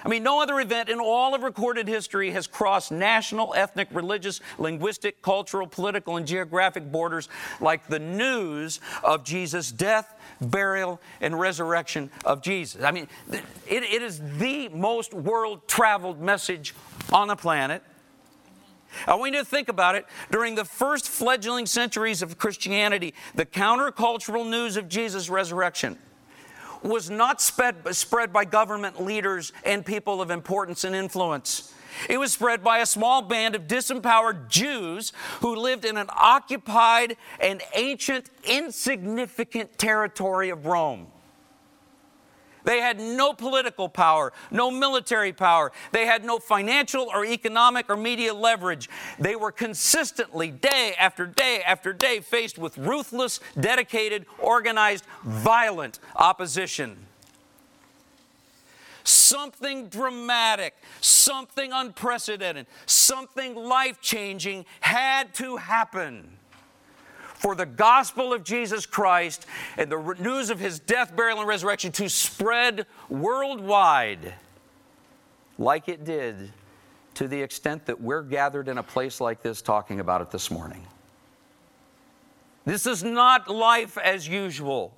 I 0.03 0.07
mean, 0.07 0.23
no 0.23 0.41
other 0.41 0.59
event 0.59 0.87
in 0.87 0.99
all 0.99 1.35
of 1.35 1.43
recorded 1.43 1.87
history 1.87 2.31
has 2.31 2.47
crossed 2.47 2.91
national, 2.91 3.53
ethnic, 3.53 3.89
religious, 3.91 4.39
linguistic, 4.57 5.21
cultural, 5.21 5.67
political, 5.67 6.15
and 6.15 6.25
geographic 6.25 6.89
borders 6.89 7.27
like 7.59 7.87
the 7.87 7.99
news 7.99 8.79
of 9.03 9.25
Jesus' 9.25 9.71
death, 9.71 10.15
burial, 10.39 11.01
and 11.19 11.37
resurrection 11.37 12.09
of 12.23 12.41
Jesus. 12.41 12.81
I 12.81 12.91
mean, 12.91 13.09
it, 13.29 13.43
it 13.67 14.01
is 14.01 14.21
the 14.37 14.69
most 14.69 15.13
world 15.13 15.67
traveled 15.67 16.21
message 16.21 16.73
on 17.11 17.27
the 17.27 17.35
planet. 17.35 17.83
I 19.05 19.15
want 19.15 19.33
you 19.33 19.39
to 19.39 19.45
think 19.45 19.67
about 19.67 19.95
it. 19.95 20.05
During 20.31 20.55
the 20.55 20.65
first 20.65 21.07
fledgling 21.07 21.65
centuries 21.65 22.21
of 22.21 22.37
Christianity, 22.37 23.13
the 23.35 23.45
countercultural 23.45 24.49
news 24.49 24.77
of 24.77 24.87
Jesus' 24.87 25.29
resurrection 25.29 25.97
was 26.83 27.09
not 27.09 27.41
spread, 27.41 28.31
by 28.31 28.45
government 28.45 29.01
leaders 29.01 29.51
and 29.63 29.85
people 29.85 30.21
of 30.21 30.31
importance 30.31 30.83
and 30.83 30.95
influence. 30.95 31.73
It 32.07 32.17
was 32.17 32.31
spread 32.31 32.63
by 32.63 32.79
a 32.79 32.85
small 32.85 33.21
band 33.21 33.55
of 33.55 33.67
disempowered 33.67 34.47
Jews 34.47 35.11
who 35.41 35.55
lived 35.55 35.85
in 35.85 35.97
an 35.97 36.07
occupied 36.15 37.17
and 37.39 37.61
ancient, 37.75 38.29
insignificant 38.43 39.77
territory 39.77 40.49
of 40.49 40.65
Rome. 40.65 41.07
They 42.69 42.81
had 42.81 42.99
no 42.99 43.33
political 43.33 43.89
power, 43.89 44.31
no 44.51 44.69
military 44.69 45.33
power. 45.33 45.71
They 45.91 46.05
had 46.05 46.23
no 46.23 46.37
financial 46.37 47.09
or 47.11 47.25
economic 47.25 47.89
or 47.89 47.97
media 47.97 48.31
leverage. 48.31 48.91
They 49.17 49.35
were 49.35 49.51
consistently, 49.51 50.51
day 50.51 50.93
after 50.99 51.25
day 51.25 51.63
after 51.65 51.93
day, 51.93 52.19
faced 52.19 52.59
with 52.59 52.77
ruthless, 52.77 53.39
dedicated, 53.59 54.27
organized, 54.37 55.03
violent 55.23 55.97
opposition. 56.15 57.07
Something 59.03 59.87
dramatic, 59.87 60.75
something 61.01 61.71
unprecedented, 61.73 62.67
something 62.85 63.55
life 63.55 63.99
changing 63.99 64.67
had 64.81 65.33
to 65.33 65.57
happen 65.57 66.38
for 67.39 67.55
the 67.55 67.65
gospel 67.65 68.33
of 68.33 68.43
Jesus 68.43 68.85
Christ 68.85 69.45
and 69.77 69.89
the 69.89 70.15
news 70.19 70.49
of 70.49 70.59
his 70.59 70.77
death, 70.77 71.15
burial, 71.15 71.39
and 71.39 71.47
resurrection 71.47 71.93
to 71.93 72.09
spread 72.09 72.85
worldwide 73.07 74.33
like 75.57 75.87
it 75.87 76.03
did 76.03 76.51
to 77.13 77.29
the 77.29 77.41
extent 77.41 77.85
that 77.85 78.01
we're 78.01 78.23
gathered 78.23 78.67
in 78.67 78.77
a 78.77 78.83
place 78.83 79.21
like 79.21 79.41
this 79.41 79.61
talking 79.61 80.01
about 80.01 80.19
it 80.19 80.31
this 80.31 80.51
morning. 80.51 80.85
This 82.65 82.85
is 82.85 83.05
not 83.05 83.49
life 83.49 83.97
as 83.97 84.27
usual. 84.27 84.93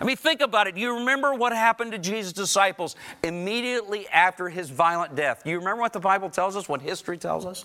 I 0.00 0.04
mean, 0.04 0.16
think 0.16 0.40
about 0.40 0.66
it. 0.66 0.76
You 0.76 0.98
remember 0.98 1.34
what 1.34 1.52
happened 1.52 1.92
to 1.92 1.98
Jesus' 1.98 2.32
disciples 2.32 2.96
immediately 3.22 4.08
after 4.08 4.48
his 4.48 4.70
violent 4.70 5.14
death? 5.14 5.42
You 5.46 5.58
remember 5.58 5.82
what 5.82 5.92
the 5.92 6.00
Bible 6.00 6.30
tells 6.30 6.56
us, 6.56 6.68
what 6.68 6.82
history 6.82 7.16
tells 7.16 7.46
us? 7.46 7.64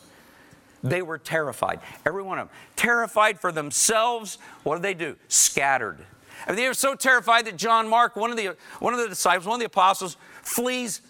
They 0.84 1.02
were 1.02 1.18
terrified, 1.18 1.80
every 2.06 2.24
one 2.24 2.40
of 2.40 2.48
them. 2.48 2.58
Terrified 2.76 3.40
for 3.40 3.52
themselves. 3.52 4.38
What 4.64 4.76
did 4.76 4.84
they 4.84 4.94
do? 4.94 5.16
Scattered. 5.28 6.00
I 6.46 6.52
mean, 6.52 6.58
they 6.58 6.68
were 6.68 6.74
so 6.74 6.96
terrified 6.96 7.46
that 7.46 7.58
John 7.58 7.88
Mark, 7.88 8.16
one 8.16 8.32
of 8.32 8.38
the, 8.38 8.56
one 8.80 8.94
of 8.94 9.00
the 9.00 9.08
disciples, 9.08 9.46
one 9.48 9.56
of 9.56 9.60
the 9.60 9.66
apostles, 9.66 10.18
flees 10.44 11.02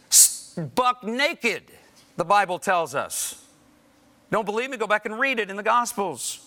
buck 0.75 1.03
naked, 1.03 1.63
the 2.15 2.25
Bible 2.25 2.59
tells 2.59 2.95
us. 2.95 3.43
Don't 4.31 4.45
believe 4.45 4.69
me? 4.69 4.77
Go 4.77 4.87
back 4.87 5.05
and 5.05 5.19
read 5.19 5.39
it 5.39 5.49
in 5.49 5.55
the 5.55 5.63
Gospels. 5.63 6.43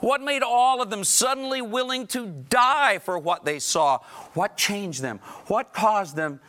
What 0.00 0.20
made 0.20 0.42
all 0.42 0.80
of 0.80 0.90
them 0.90 1.02
suddenly 1.02 1.60
willing 1.60 2.06
to 2.08 2.26
die 2.48 2.98
for 2.98 3.18
what 3.18 3.44
they 3.44 3.58
saw? 3.58 3.98
What 4.34 4.56
changed 4.56 5.02
them? 5.02 5.18
What 5.46 5.72
caused 5.72 6.16
them 6.16 6.40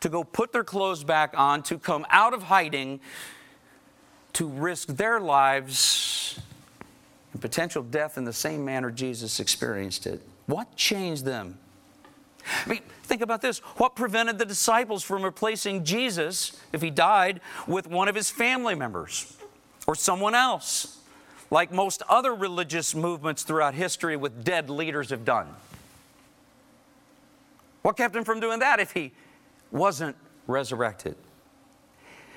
to 0.00 0.08
go 0.08 0.22
put 0.24 0.52
their 0.52 0.64
clothes 0.64 1.04
back 1.04 1.34
on, 1.36 1.62
to 1.64 1.78
come 1.78 2.06
out 2.10 2.34
of 2.34 2.44
hiding, 2.44 3.00
to 4.34 4.46
risk 4.46 4.88
their 4.88 5.20
lives 5.20 6.40
and 7.32 7.40
potential 7.40 7.82
death 7.82 8.18
in 8.18 8.24
the 8.24 8.32
same 8.32 8.64
manner 8.64 8.90
Jesus 8.90 9.40
experienced 9.40 10.06
it? 10.06 10.20
What 10.46 10.76
changed 10.76 11.24
them? 11.24 11.58
I 12.64 12.68
mean, 12.68 12.80
think 13.02 13.20
about 13.20 13.42
this. 13.42 13.58
What 13.76 13.94
prevented 13.94 14.38
the 14.38 14.46
disciples 14.46 15.02
from 15.02 15.22
replacing 15.22 15.84
Jesus, 15.84 16.58
if 16.72 16.80
he 16.80 16.90
died, 16.90 17.40
with 17.66 17.86
one 17.86 18.08
of 18.08 18.14
his 18.14 18.30
family 18.30 18.74
members 18.74 19.36
or 19.86 19.94
someone 19.94 20.34
else? 20.34 20.98
like 21.50 21.72
most 21.72 22.02
other 22.08 22.34
religious 22.34 22.94
movements 22.94 23.42
throughout 23.42 23.74
history 23.74 24.16
with 24.16 24.44
dead 24.44 24.68
leaders 24.68 25.10
have 25.10 25.24
done. 25.24 25.48
What 27.82 27.96
kept 27.96 28.14
him 28.14 28.24
from 28.24 28.40
doing 28.40 28.58
that 28.58 28.80
if 28.80 28.92
he 28.92 29.12
wasn't 29.70 30.16
resurrected? 30.46 31.16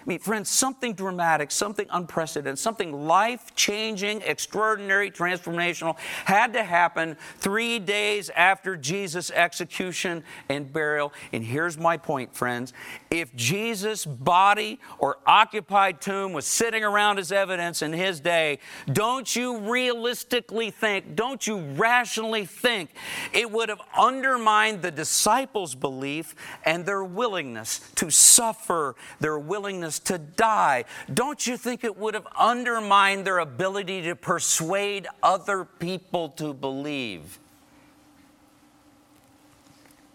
I 0.02 0.04
mean, 0.06 0.20
friends, 0.20 0.50
something 0.50 0.94
dramatic, 0.94 1.52
something 1.52 1.86
unprecedented, 1.92 2.58
something 2.58 3.08
life 3.08 3.54
changing, 3.56 4.24
extraordinary, 4.24 5.12
transformational 5.12 5.98
had 6.26 6.54
to 6.54 6.64
happen 6.64 7.18
three 7.38 7.78
days 7.78 8.32
after 8.32 8.76
Jesus' 8.76 9.30
execution 9.30 10.24
and 10.50 10.74
burial. 10.74 11.14
And 11.32 11.44
here's 11.44 11.78
my 11.78 11.98
point, 11.98 12.36
friends. 12.36 12.74
If 13.12 13.36
Jesus' 13.36 14.06
body 14.06 14.80
or 14.98 15.20
occupied 15.28 16.02
tomb 16.02 16.34
was 16.34 16.48
sitting 16.48 16.84
around 16.84 17.20
as 17.20 17.32
evidence 17.32 17.84
in 17.84 17.94
his 17.94 18.20
day, 18.20 18.58
don't 18.92 19.36
you 19.36 19.60
realistically 19.60 20.72
think, 20.72 21.16
don't 21.16 21.46
you 21.46 21.60
rationally 21.60 22.46
think 22.46 22.90
it 23.34 23.52
would 23.52 23.70
have 23.70 23.82
undermined 23.96 24.82
the 24.82 24.92
disciples' 24.92 25.76
belief 25.76 26.34
and 26.66 26.88
their 26.88 27.04
willingness 27.04 27.82
to 27.96 28.10
suffer, 28.10 28.96
their 29.20 29.38
willingness 29.38 29.91
willingness 29.92 30.00
to 30.00 30.18
die, 30.18 30.86
don't 31.14 31.46
you 31.46 31.58
think 31.58 31.84
it 31.84 31.98
would 31.98 32.14
have 32.14 32.28
undermined 32.38 33.26
their 33.26 33.40
ability 33.40 34.02
to 34.04 34.16
persuade 34.16 35.08
other 35.22 35.66
people 35.66 36.30
to 36.30 36.54
believe? 36.54 37.40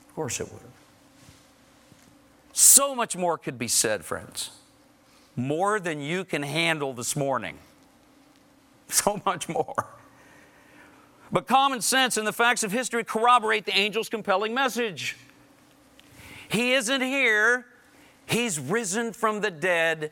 Of 0.08 0.14
course 0.14 0.40
it 0.40 0.50
would 0.50 0.62
have. 0.62 0.70
So 2.52 2.94
much 2.94 3.16
more 3.16 3.36
could 3.36 3.58
be 3.58 3.68
said, 3.68 4.04
friends. 4.04 4.50
More 5.34 5.78
than 5.78 6.00
you 6.00 6.24
can 6.24 6.42
handle 6.42 6.92
this 6.92 7.16
morning. 7.16 7.58
So 8.88 9.20
much 9.26 9.48
more. 9.48 9.74
But 11.32 11.48
common 11.48 11.80
sense 11.80 12.16
and 12.16 12.24
the 12.24 12.32
facts 12.32 12.62
of 12.62 12.70
history 12.70 13.02
corroborate 13.02 13.64
the 13.64 13.74
angel's 13.74 14.08
compelling 14.08 14.54
message. 14.54 15.16
He 16.48 16.72
isn't 16.72 17.00
here 17.00 17.66
He's 18.26 18.58
risen 18.58 19.12
from 19.12 19.40
the 19.40 19.50
dead 19.50 20.10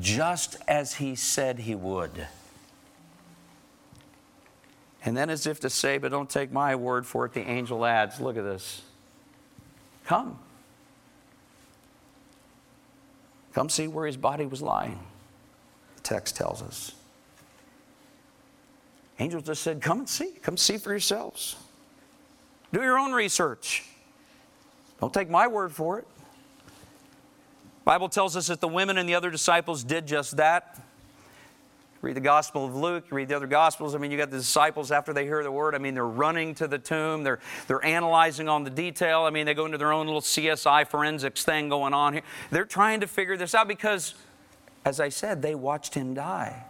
just 0.00 0.56
as 0.68 0.94
he 0.94 1.14
said 1.14 1.60
he 1.60 1.74
would. 1.74 2.26
And 5.04 5.16
then, 5.16 5.30
as 5.30 5.46
if 5.46 5.60
to 5.60 5.70
say, 5.70 5.98
but 5.98 6.10
don't 6.10 6.28
take 6.28 6.52
my 6.52 6.76
word 6.76 7.06
for 7.06 7.24
it, 7.24 7.32
the 7.32 7.40
angel 7.40 7.86
adds, 7.86 8.20
look 8.20 8.36
at 8.36 8.44
this. 8.44 8.82
Come. 10.04 10.38
Come 13.54 13.68
see 13.68 13.88
where 13.88 14.06
his 14.06 14.16
body 14.16 14.46
was 14.46 14.60
lying. 14.60 14.98
The 15.96 16.02
text 16.02 16.36
tells 16.36 16.62
us. 16.62 16.92
Angels 19.18 19.44
just 19.44 19.62
said, 19.62 19.80
Come 19.80 20.00
and 20.00 20.08
see. 20.08 20.32
Come 20.42 20.56
see 20.56 20.78
for 20.78 20.90
yourselves. 20.90 21.56
Do 22.72 22.80
your 22.82 22.98
own 22.98 23.12
research. 23.12 23.84
Don't 25.00 25.12
take 25.12 25.28
my 25.28 25.46
word 25.46 25.72
for 25.72 25.98
it. 25.98 26.06
Bible 27.84 28.08
tells 28.08 28.36
us 28.36 28.48
that 28.48 28.60
the 28.60 28.68
women 28.68 28.98
and 28.98 29.08
the 29.08 29.14
other 29.14 29.30
disciples 29.30 29.82
did 29.82 30.06
just 30.06 30.36
that. 30.36 30.80
Read 32.02 32.16
the 32.16 32.20
Gospel 32.20 32.64
of 32.64 32.74
Luke, 32.74 33.04
read 33.10 33.28
the 33.28 33.36
other 33.36 33.46
Gospels. 33.46 33.94
I 33.94 33.98
mean, 33.98 34.10
you 34.10 34.16
got 34.16 34.30
the 34.30 34.38
disciples 34.38 34.90
after 34.90 35.12
they 35.12 35.24
hear 35.24 35.42
the 35.42 35.52
word. 35.52 35.74
I 35.74 35.78
mean, 35.78 35.92
they're 35.92 36.06
running 36.06 36.54
to 36.54 36.66
the 36.66 36.78
tomb, 36.78 37.24
they're, 37.24 37.40
they're 37.66 37.84
analyzing 37.84 38.48
on 38.48 38.64
the 38.64 38.70
detail. 38.70 39.22
I 39.22 39.30
mean, 39.30 39.44
they 39.44 39.52
go 39.52 39.66
into 39.66 39.76
their 39.76 39.92
own 39.92 40.06
little 40.06 40.22
CSI 40.22 40.86
forensics 40.86 41.44
thing 41.44 41.68
going 41.68 41.92
on 41.92 42.14
here. 42.14 42.22
They're 42.50 42.64
trying 42.64 43.00
to 43.00 43.06
figure 43.06 43.36
this 43.36 43.54
out 43.54 43.68
because, 43.68 44.14
as 44.84 44.98
I 44.98 45.10
said, 45.10 45.42
they 45.42 45.54
watched 45.54 45.94
him 45.94 46.14
die. 46.14 46.64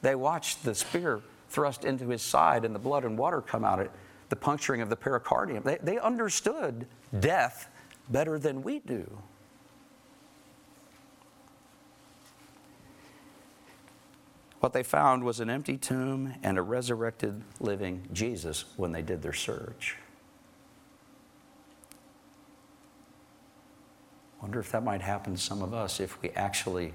They 0.00 0.14
watched 0.14 0.64
the 0.64 0.74
spear 0.74 1.20
thrust 1.50 1.84
into 1.84 2.08
his 2.08 2.22
side 2.22 2.64
and 2.64 2.74
the 2.74 2.78
blood 2.78 3.04
and 3.04 3.18
water 3.18 3.42
come 3.42 3.64
out, 3.64 3.80
it, 3.80 3.90
the 4.30 4.36
puncturing 4.36 4.80
of 4.80 4.88
the 4.88 4.96
pericardium. 4.96 5.64
They, 5.64 5.78
they 5.82 5.98
understood 5.98 6.86
death 7.20 7.68
better 8.10 8.38
than 8.38 8.62
we 8.62 8.78
do. 8.80 9.18
What 14.60 14.72
they 14.72 14.82
found 14.82 15.22
was 15.22 15.38
an 15.38 15.50
empty 15.50 15.76
tomb 15.76 16.34
and 16.42 16.58
a 16.58 16.62
resurrected 16.62 17.42
living 17.60 18.08
Jesus 18.12 18.64
when 18.76 18.90
they 18.90 19.02
did 19.02 19.22
their 19.22 19.32
search. 19.32 19.96
Wonder 24.42 24.58
if 24.60 24.72
that 24.72 24.82
might 24.82 25.00
happen 25.00 25.34
to 25.34 25.40
some 25.40 25.62
of 25.62 25.74
us 25.74 26.00
if 26.00 26.20
we 26.22 26.30
actually 26.30 26.92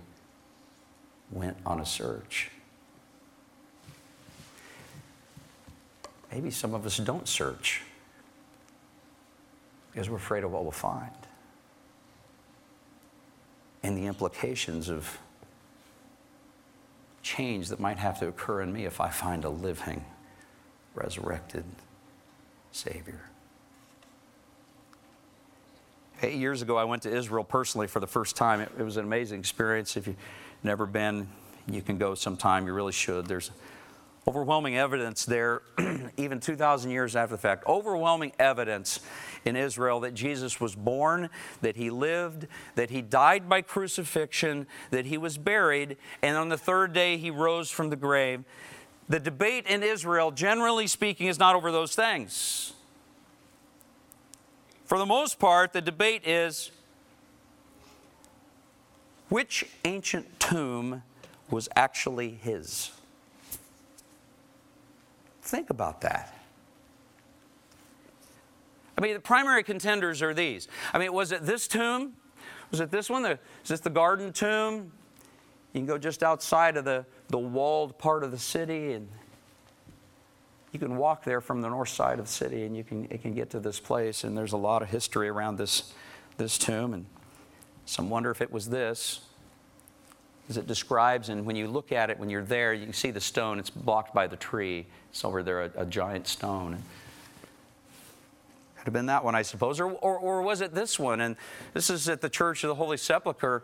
went 1.32 1.58
on 1.66 1.80
a 1.80 1.86
search. 1.86 2.50
Maybe 6.32 6.52
some 6.52 6.74
of 6.74 6.86
us 6.86 6.98
don't 6.98 7.28
search 7.28 7.82
because 9.94 10.10
we're 10.10 10.18
afraid 10.18 10.44
of 10.44 10.52
what 10.52 10.64
we'll 10.64 10.72
find 10.72 11.12
and 13.84 13.98
the 13.98 14.06
implications 14.08 14.90
of 14.90 15.20
change 17.22 17.70
that 17.70 17.80
might 17.80 17.98
have 17.98 18.20
to 18.20 18.28
occur 18.28 18.62
in 18.62 18.72
me 18.72 18.86
if 18.86 19.00
I 19.00 19.10
find 19.10 19.44
a 19.44 19.50
living, 19.50 20.04
resurrected 20.96 21.66
Savior. 22.72 23.22
Eight 26.22 26.36
years 26.36 26.62
ago, 26.62 26.78
I 26.78 26.86
went 26.86 27.04
to 27.04 27.16
Israel 27.16 27.44
personally 27.44 27.88
for 27.88 28.00
the 28.00 28.08
first 28.08 28.38
time. 28.38 28.62
It, 28.62 28.72
it 28.80 28.84
was 28.84 28.96
an 28.96 29.04
amazing 29.04 29.40
experience. 29.40 29.98
If 29.98 30.08
you've 30.08 30.16
never 30.64 30.86
been, 30.86 31.28
you 31.70 31.82
can 31.82 31.98
go 31.98 32.16
sometime. 32.16 32.66
You 32.66 32.74
really 32.74 32.94
should. 32.94 33.26
There's 33.26 33.52
Overwhelming 34.26 34.78
evidence 34.78 35.26
there, 35.26 35.64
even 36.18 36.40
2,000 36.40 36.92
years 36.92 37.16
after 37.16 37.36
the 37.36 37.42
fact, 37.42 37.66
overwhelming 37.68 38.32
evidence 38.40 39.02
in 39.44 39.58
Israel 39.58 40.00
that 40.02 40.14
Jesus 40.14 40.62
was 40.62 40.76
born, 40.76 41.30
that 41.62 41.76
he 41.76 41.90
lived, 41.90 42.48
that 42.76 42.90
he 42.90 43.02
died 43.02 43.50
by 43.50 43.62
crucifixion, 43.62 44.66
that 44.92 45.06
he 45.06 45.18
was 45.18 45.38
buried, 45.38 45.98
and 46.22 46.38
on 46.38 46.48
the 46.48 46.58
third 46.58 46.94
day 46.94 47.18
he 47.18 47.30
rose 47.30 47.70
from 47.70 47.90
the 47.90 47.98
grave. 47.98 48.46
The 49.10 49.20
debate 49.20 49.68
in 49.68 49.84
Israel, 49.84 50.32
generally 50.32 50.88
speaking, 50.88 51.28
is 51.28 51.38
not 51.38 51.56
over 51.56 51.72
those 51.72 51.94
things. 51.94 52.74
For 54.86 54.98
the 54.98 55.06
most 55.06 55.38
part, 55.38 55.74
the 55.74 55.82
debate 55.82 56.26
is 56.26 56.72
which 59.28 59.66
ancient 59.84 60.40
tomb 60.40 61.04
was 61.50 61.68
actually 61.76 62.30
his? 62.30 62.92
Think 65.54 65.70
about 65.70 66.02
that. 66.02 66.34
I 68.98 69.02
mean, 69.02 69.14
the 69.14 69.20
primary 69.20 69.62
contenders 69.62 70.24
are 70.24 70.34
these. 70.34 70.68
I 70.92 70.98
mean, 70.98 71.14
was 71.14 71.32
it 71.32 71.46
this 71.46 71.68
tomb? 71.68 72.14
Was 72.72 72.80
it 72.80 72.90
this 72.90 73.08
one? 73.08 73.24
Is 73.24 73.38
this 73.68 73.80
the 73.80 73.92
garden 73.92 74.34
tomb? 74.34 74.92
You 75.74 75.82
can 75.82 75.86
go 75.86 76.00
just 76.00 76.24
outside 76.24 76.76
of 76.76 76.86
the, 76.86 77.06
the 77.28 77.38
walled 77.38 78.00
part 78.00 78.24
of 78.24 78.32
the 78.32 78.40
city 78.40 78.94
and 78.94 79.08
you 80.72 80.80
can 80.80 80.98
walk 80.98 81.24
there 81.24 81.40
from 81.40 81.62
the 81.62 81.70
north 81.70 81.90
side 81.90 82.18
of 82.18 82.26
the 82.26 82.32
city 82.32 82.64
and 82.64 82.76
you 82.76 82.84
can, 82.84 83.06
it 83.12 83.22
can 83.22 83.36
get 83.36 83.52
to 83.52 83.60
this 83.60 83.80
place 83.80 84.24
and 84.24 84.36
there's 84.36 84.54
a 84.54 84.58
lot 84.58 84.82
of 84.82 84.90
history 84.90 85.30
around 85.30 85.58
this, 85.58 85.94
this 86.38 86.58
tomb 86.58 86.96
and 86.96 87.06
some 87.86 88.10
wonder 88.10 88.32
if 88.32 88.42
it 88.42 88.52
was 88.52 88.70
this 88.70 89.20
as 90.54 90.58
it 90.58 90.68
describes 90.68 91.30
and 91.30 91.46
when 91.46 91.56
you 91.56 91.68
look 91.68 91.92
at 91.92 92.10
it 92.10 92.20
when 92.20 92.30
you're 92.30 92.44
there 92.44 92.74
you 92.74 92.94
see 92.94 93.10
the 93.10 93.20
stone 93.20 93.58
it's 93.58 93.72
blocked 93.72 94.14
by 94.14 94.28
the 94.28 94.38
tree 94.38 94.86
it's 95.10 95.26
over 95.26 95.42
there 95.42 95.64
a, 95.64 95.72
a 95.78 95.86
giant 95.86 96.28
stone 96.28 96.78
could 98.84 98.88
have 98.88 98.94
been 98.94 99.06
that 99.06 99.24
one, 99.24 99.34
I 99.34 99.44
suppose. 99.44 99.80
Or, 99.80 99.90
or, 99.90 100.18
or, 100.18 100.42
was 100.42 100.60
it 100.60 100.76
this 100.76 101.00
one? 101.00 101.22
And 101.22 101.38
this 101.74 101.90
is 101.90 102.10
at 102.10 102.20
the 102.20 102.28
Church 102.28 102.66
of 102.66 102.68
the 102.68 102.76
Holy 102.76 102.98
Sepulchre. 102.98 103.64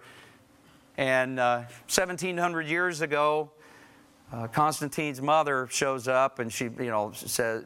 And 0.95 1.41
uh, 1.41 1.63
1700 1.89 2.65
years 2.65 3.01
ago, 3.01 3.51
uh, 4.31 4.47
Constantine's 4.47 5.21
mother 5.21 5.67
shows 5.71 6.07
up 6.07 6.39
and 6.39 6.53
she, 6.53 6.65
you 6.79 6.85
know, 6.85 7.11
said 7.13 7.65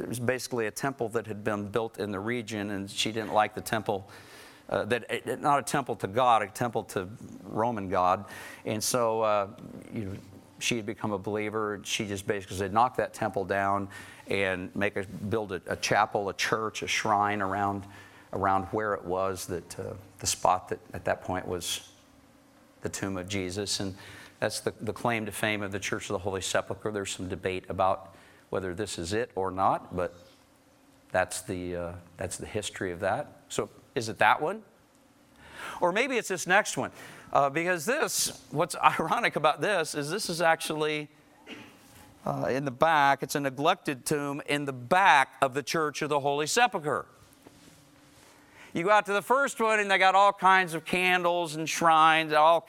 it 0.00 0.08
was 0.08 0.18
basically 0.18 0.66
a 0.66 0.70
temple 0.70 1.10
that 1.10 1.26
had 1.26 1.44
been 1.44 1.68
built 1.68 1.98
in 1.98 2.10
the 2.10 2.18
region, 2.18 2.70
and 2.70 2.88
she 2.88 3.12
didn't 3.12 3.34
like 3.34 3.54
the 3.54 3.60
temple. 3.60 4.08
Uh, 4.68 4.84
that 4.86 5.04
it, 5.10 5.40
not 5.40 5.58
a 5.58 5.62
temple 5.62 5.94
to 5.94 6.06
God, 6.06 6.42
a 6.42 6.48
temple 6.48 6.84
to 6.84 7.08
Roman 7.42 7.88
God, 7.88 8.24
and 8.64 8.82
so 8.82 9.20
uh, 9.20 9.48
you 9.92 10.04
know, 10.04 10.12
she 10.58 10.76
had 10.76 10.86
become 10.86 11.12
a 11.12 11.18
believer. 11.18 11.80
She 11.84 12.06
just 12.06 12.26
basically 12.26 12.56
said, 12.56 12.72
knock 12.72 12.96
that 12.96 13.12
temple 13.14 13.44
down 13.44 13.88
and 14.26 14.74
make 14.74 14.96
a, 14.96 15.04
build 15.04 15.52
a, 15.52 15.60
a 15.66 15.76
chapel, 15.76 16.28
a 16.28 16.34
church, 16.34 16.82
a 16.82 16.86
shrine 16.86 17.42
around, 17.42 17.84
around 18.32 18.64
where 18.66 18.94
it 18.94 19.04
was 19.04 19.46
that 19.46 19.78
uh, 19.78 19.82
the 20.18 20.26
spot 20.26 20.68
that 20.68 20.80
at 20.92 21.04
that 21.04 21.22
point 21.22 21.46
was 21.46 21.90
the 22.80 22.88
tomb 22.88 23.16
of 23.16 23.28
Jesus. 23.28 23.80
And 23.80 23.94
that's 24.40 24.60
the, 24.60 24.72
the 24.80 24.92
claim 24.92 25.26
to 25.26 25.32
fame 25.32 25.62
of 25.62 25.72
the 25.72 25.78
Church 25.78 26.04
of 26.04 26.14
the 26.14 26.18
Holy 26.18 26.40
Sepulchre. 26.40 26.90
There's 26.90 27.10
some 27.10 27.28
debate 27.28 27.64
about 27.68 28.14
whether 28.50 28.74
this 28.74 28.98
is 28.98 29.12
it 29.12 29.30
or 29.34 29.50
not, 29.50 29.94
but 29.94 30.14
that's 31.12 31.42
the, 31.42 31.76
uh, 31.76 31.92
that's 32.16 32.36
the 32.36 32.46
history 32.46 32.92
of 32.92 33.00
that. 33.00 33.42
So 33.48 33.68
is 33.94 34.08
it 34.08 34.18
that 34.18 34.40
one? 34.40 34.62
Or 35.80 35.92
maybe 35.92 36.16
it's 36.16 36.28
this 36.28 36.46
next 36.46 36.76
one. 36.76 36.90
Uh, 37.32 37.50
because 37.50 37.84
this, 37.84 38.40
what's 38.50 38.76
ironic 39.00 39.36
about 39.36 39.60
this 39.60 39.94
is 39.94 40.10
this 40.10 40.28
is 40.30 40.40
actually 40.40 41.08
uh, 42.26 42.46
in 42.48 42.64
the 42.64 42.70
back, 42.70 43.22
it's 43.22 43.34
a 43.34 43.40
neglected 43.40 44.06
tomb 44.06 44.40
in 44.46 44.64
the 44.64 44.72
back 44.72 45.36
of 45.42 45.52
the 45.52 45.62
Church 45.62 46.00
of 46.00 46.08
the 46.08 46.20
Holy 46.20 46.46
Sepulchre. 46.46 47.06
You 48.72 48.82
go 48.82 48.90
out 48.90 49.06
to 49.06 49.12
the 49.12 49.22
first 49.22 49.60
one, 49.60 49.78
and 49.78 49.90
they 49.90 49.98
got 49.98 50.14
all 50.14 50.32
kinds 50.32 50.74
of 50.74 50.84
candles 50.84 51.54
and 51.54 51.68
shrines. 51.68 52.32
All, 52.32 52.66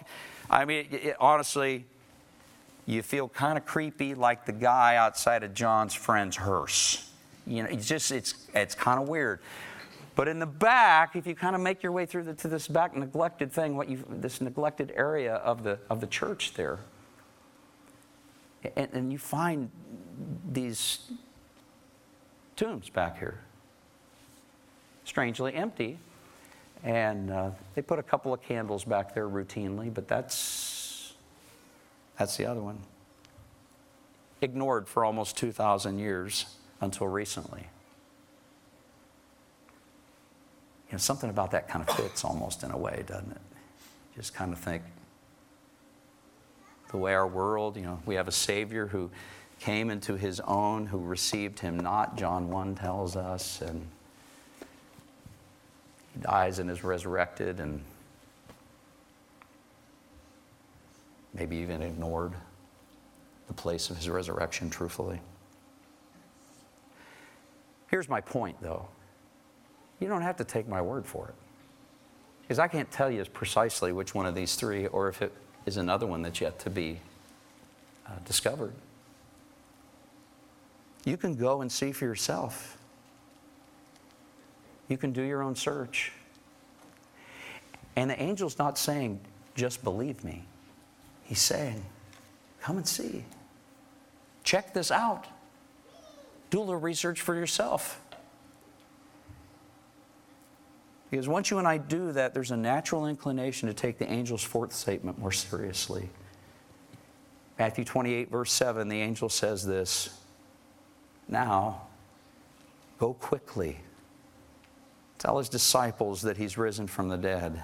I 0.50 0.66
mean, 0.66 0.88
it, 0.92 1.16
honestly, 1.20 1.86
you 2.86 3.02
feel 3.02 3.30
kind 3.30 3.58
of 3.58 3.66
creepy, 3.66 4.14
like 4.14 4.46
the 4.46 4.52
guy 4.52 4.98
outside 4.98 5.44
of 5.44 5.54
John's 5.54 5.94
friend's 5.94 6.36
hearse. 6.36 7.10
You 7.48 7.64
know, 7.64 7.70
it's 7.70 7.88
just 7.88 8.12
it's 8.12 8.36
it's 8.54 8.76
kind 8.76 9.02
of 9.02 9.08
weird. 9.08 9.40
But 10.16 10.30
in 10.30 10.40
the 10.40 10.46
back, 10.46 11.16
if 11.16 11.28
you 11.28 11.36
kind 11.36 11.56
of 11.56 11.62
make 11.62 11.84
your 11.84 11.92
way 11.92 12.06
through 12.06 12.24
the, 12.24 12.34
to 12.36 12.48
this 12.48 12.68
back 12.68 12.96
neglected 12.96 13.52
thing, 13.52 13.76
what 13.76 13.90
you 13.90 14.04
this 14.10 14.40
neglected 14.40 14.94
area 14.96 15.36
of 15.36 15.64
the 15.64 15.78
of 15.90 16.00
the 16.00 16.08
church 16.08 16.54
there, 16.54 16.80
and, 18.76 18.90
and 18.94 19.12
you 19.12 19.18
find 19.18 19.70
these 20.50 21.12
tombs 22.56 22.90
back 22.90 23.20
here, 23.20 23.42
strangely 25.04 25.54
empty. 25.54 26.00
And 26.84 27.32
uh, 27.32 27.50
they 27.74 27.82
put 27.82 27.98
a 27.98 28.04
couple 28.04 28.34
of 28.34 28.42
candles 28.44 28.84
back 28.84 29.16
there 29.16 29.28
routinely, 29.28 29.92
but 29.92 30.08
that's, 30.08 31.14
that's 32.20 32.38
the 32.38 32.46
other 32.46 32.62
one. 32.62 32.78
Ignored 34.42 34.88
for 34.88 35.04
almost 35.04 35.36
2,000 35.38 35.98
years 35.98 36.46
until 36.82 37.08
recently. 37.08 37.68
You 40.85 40.85
know, 40.96 41.00
something 41.00 41.30
about 41.30 41.52
that 41.52 41.68
kind 41.68 41.88
of 41.88 41.96
fits 41.96 42.24
almost 42.24 42.64
in 42.64 42.72
a 42.72 42.78
way, 42.78 43.04
doesn't 43.06 43.32
it? 43.32 43.42
Just 44.16 44.34
kind 44.34 44.54
of 44.54 44.60
think, 44.60 44.84
the 46.92 46.98
way 46.98 47.14
our 47.14 47.28
world, 47.28 47.76
you 47.76 47.84
know, 47.84 48.00
we 48.06 48.16
have 48.16 48.28
a 48.28 48.32
Savior 48.32 48.88
who 48.88 49.12
came 49.60 49.90
into 49.90 50.16
his 50.16 50.40
own, 50.42 50.86
who 50.86 51.00
received 51.00 51.60
him 51.60 51.80
not, 51.80 52.18
John 52.18 52.50
1 52.50 52.76
tells 52.76 53.16
us, 53.16 53.62
and 53.62 53.88
he 56.14 56.22
dies 56.22 56.60
and 56.60 56.70
is 56.70 56.84
resurrected 56.84 57.60
and 57.60 57.84
maybe 61.34 61.58
even 61.58 61.82
ignored 61.82 62.34
the 63.48 63.54
place 63.54 63.90
of 63.90 63.98
his 63.98 64.10
resurrection, 64.10 64.70
truthfully. 64.70 65.20
Here's 67.88 68.08
my 68.08 68.22
point, 68.22 68.56
though. 68.62 68.88
You 70.06 70.10
don't 70.10 70.22
have 70.22 70.38
to 70.38 70.44
take 70.44 70.68
my 70.68 70.84
word 70.84 71.08
for 71.08 71.30
it. 71.30 71.34
Because 72.44 72.60
I 72.60 72.68
can't 72.68 72.92
tell 72.92 73.10
you 73.10 73.26
precisely 73.26 73.92
which 73.92 74.14
one 74.14 74.28
of 74.28 74.36
these 74.36 74.54
three, 74.54 74.86
or 74.86 75.10
if 75.10 75.20
it 75.24 75.34
is 75.66 75.78
another 75.78 76.06
one 76.06 76.22
that's 76.22 76.40
yet 76.40 76.60
to 76.60 76.70
be 76.70 77.00
uh, 78.06 78.12
discovered. 78.24 78.76
You 81.06 81.18
can 81.18 81.34
go 81.34 81.62
and 81.62 81.72
see 81.72 81.92
for 81.92 82.06
yourself. 82.06 82.78
You 84.90 84.98
can 84.98 85.12
do 85.12 85.24
your 85.24 85.42
own 85.42 85.56
search. 85.56 86.12
And 87.96 88.12
the 88.12 88.20
angel's 88.20 88.60
not 88.60 88.78
saying, 88.78 89.20
just 89.56 89.84
believe 89.84 90.24
me. 90.24 90.46
He's 91.24 91.42
saying, 91.42 91.84
come 92.62 92.78
and 92.78 92.88
see. 92.88 93.26
Check 94.44 94.72
this 94.72 94.92
out. 94.92 95.26
Do 96.52 96.60
a 96.60 96.62
little 96.62 96.76
research 96.76 97.22
for 97.22 97.34
yourself. 97.34 98.00
Because 101.16 101.30
once 101.30 101.50
you 101.50 101.60
and 101.60 101.66
I 101.66 101.78
do 101.78 102.12
that, 102.12 102.34
there's 102.34 102.52
a 102.52 102.58
natural 102.58 103.08
inclination 103.08 103.70
to 103.70 103.74
take 103.74 103.98
the 103.98 104.10
angel's 104.10 104.44
fourth 104.44 104.74
statement 104.74 105.18
more 105.18 105.32
seriously. 105.32 106.10
Matthew 107.58 107.86
28, 107.86 108.30
verse 108.30 108.52
7, 108.52 108.90
the 108.90 109.00
angel 109.00 109.30
says 109.30 109.66
this 109.66 110.10
Now, 111.30 111.84
go 113.00 113.14
quickly. 113.14 113.78
Tell 115.18 115.38
his 115.38 115.48
disciples 115.48 116.22
that 116.24 116.36
he's 116.36 116.58
risen 116.58 116.86
from 116.86 117.08
the 117.08 117.16
dead. 117.16 117.64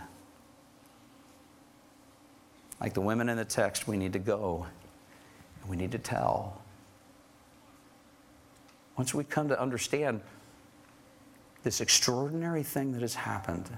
Like 2.79 2.93
the 2.93 3.01
women 3.01 3.27
in 3.27 3.35
the 3.35 3.43
text, 3.43 3.85
we 3.85 3.97
need 3.97 4.13
to 4.13 4.19
go 4.19 4.65
and 5.59 5.69
we 5.69 5.75
need 5.75 5.91
to 5.91 5.99
tell. 5.99 6.61
Once 8.95 9.13
we 9.13 9.25
come 9.25 9.49
to 9.49 9.61
understand 9.61 10.21
this 11.63 11.81
extraordinary 11.81 12.63
thing 12.63 12.93
that 12.93 13.01
has 13.01 13.15
happened, 13.15 13.69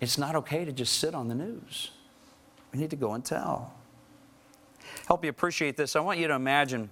it's 0.00 0.18
not 0.18 0.34
okay 0.36 0.64
to 0.64 0.72
just 0.72 0.98
sit 0.98 1.14
on 1.14 1.28
the 1.28 1.34
news. 1.34 1.90
We 2.72 2.78
need 2.78 2.90
to 2.90 2.96
go 2.96 3.12
and 3.14 3.24
tell. 3.24 3.74
Help 5.06 5.24
you 5.24 5.30
appreciate 5.30 5.76
this. 5.76 5.96
I 5.96 6.00
want 6.00 6.18
you 6.18 6.28
to 6.28 6.34
imagine 6.34 6.90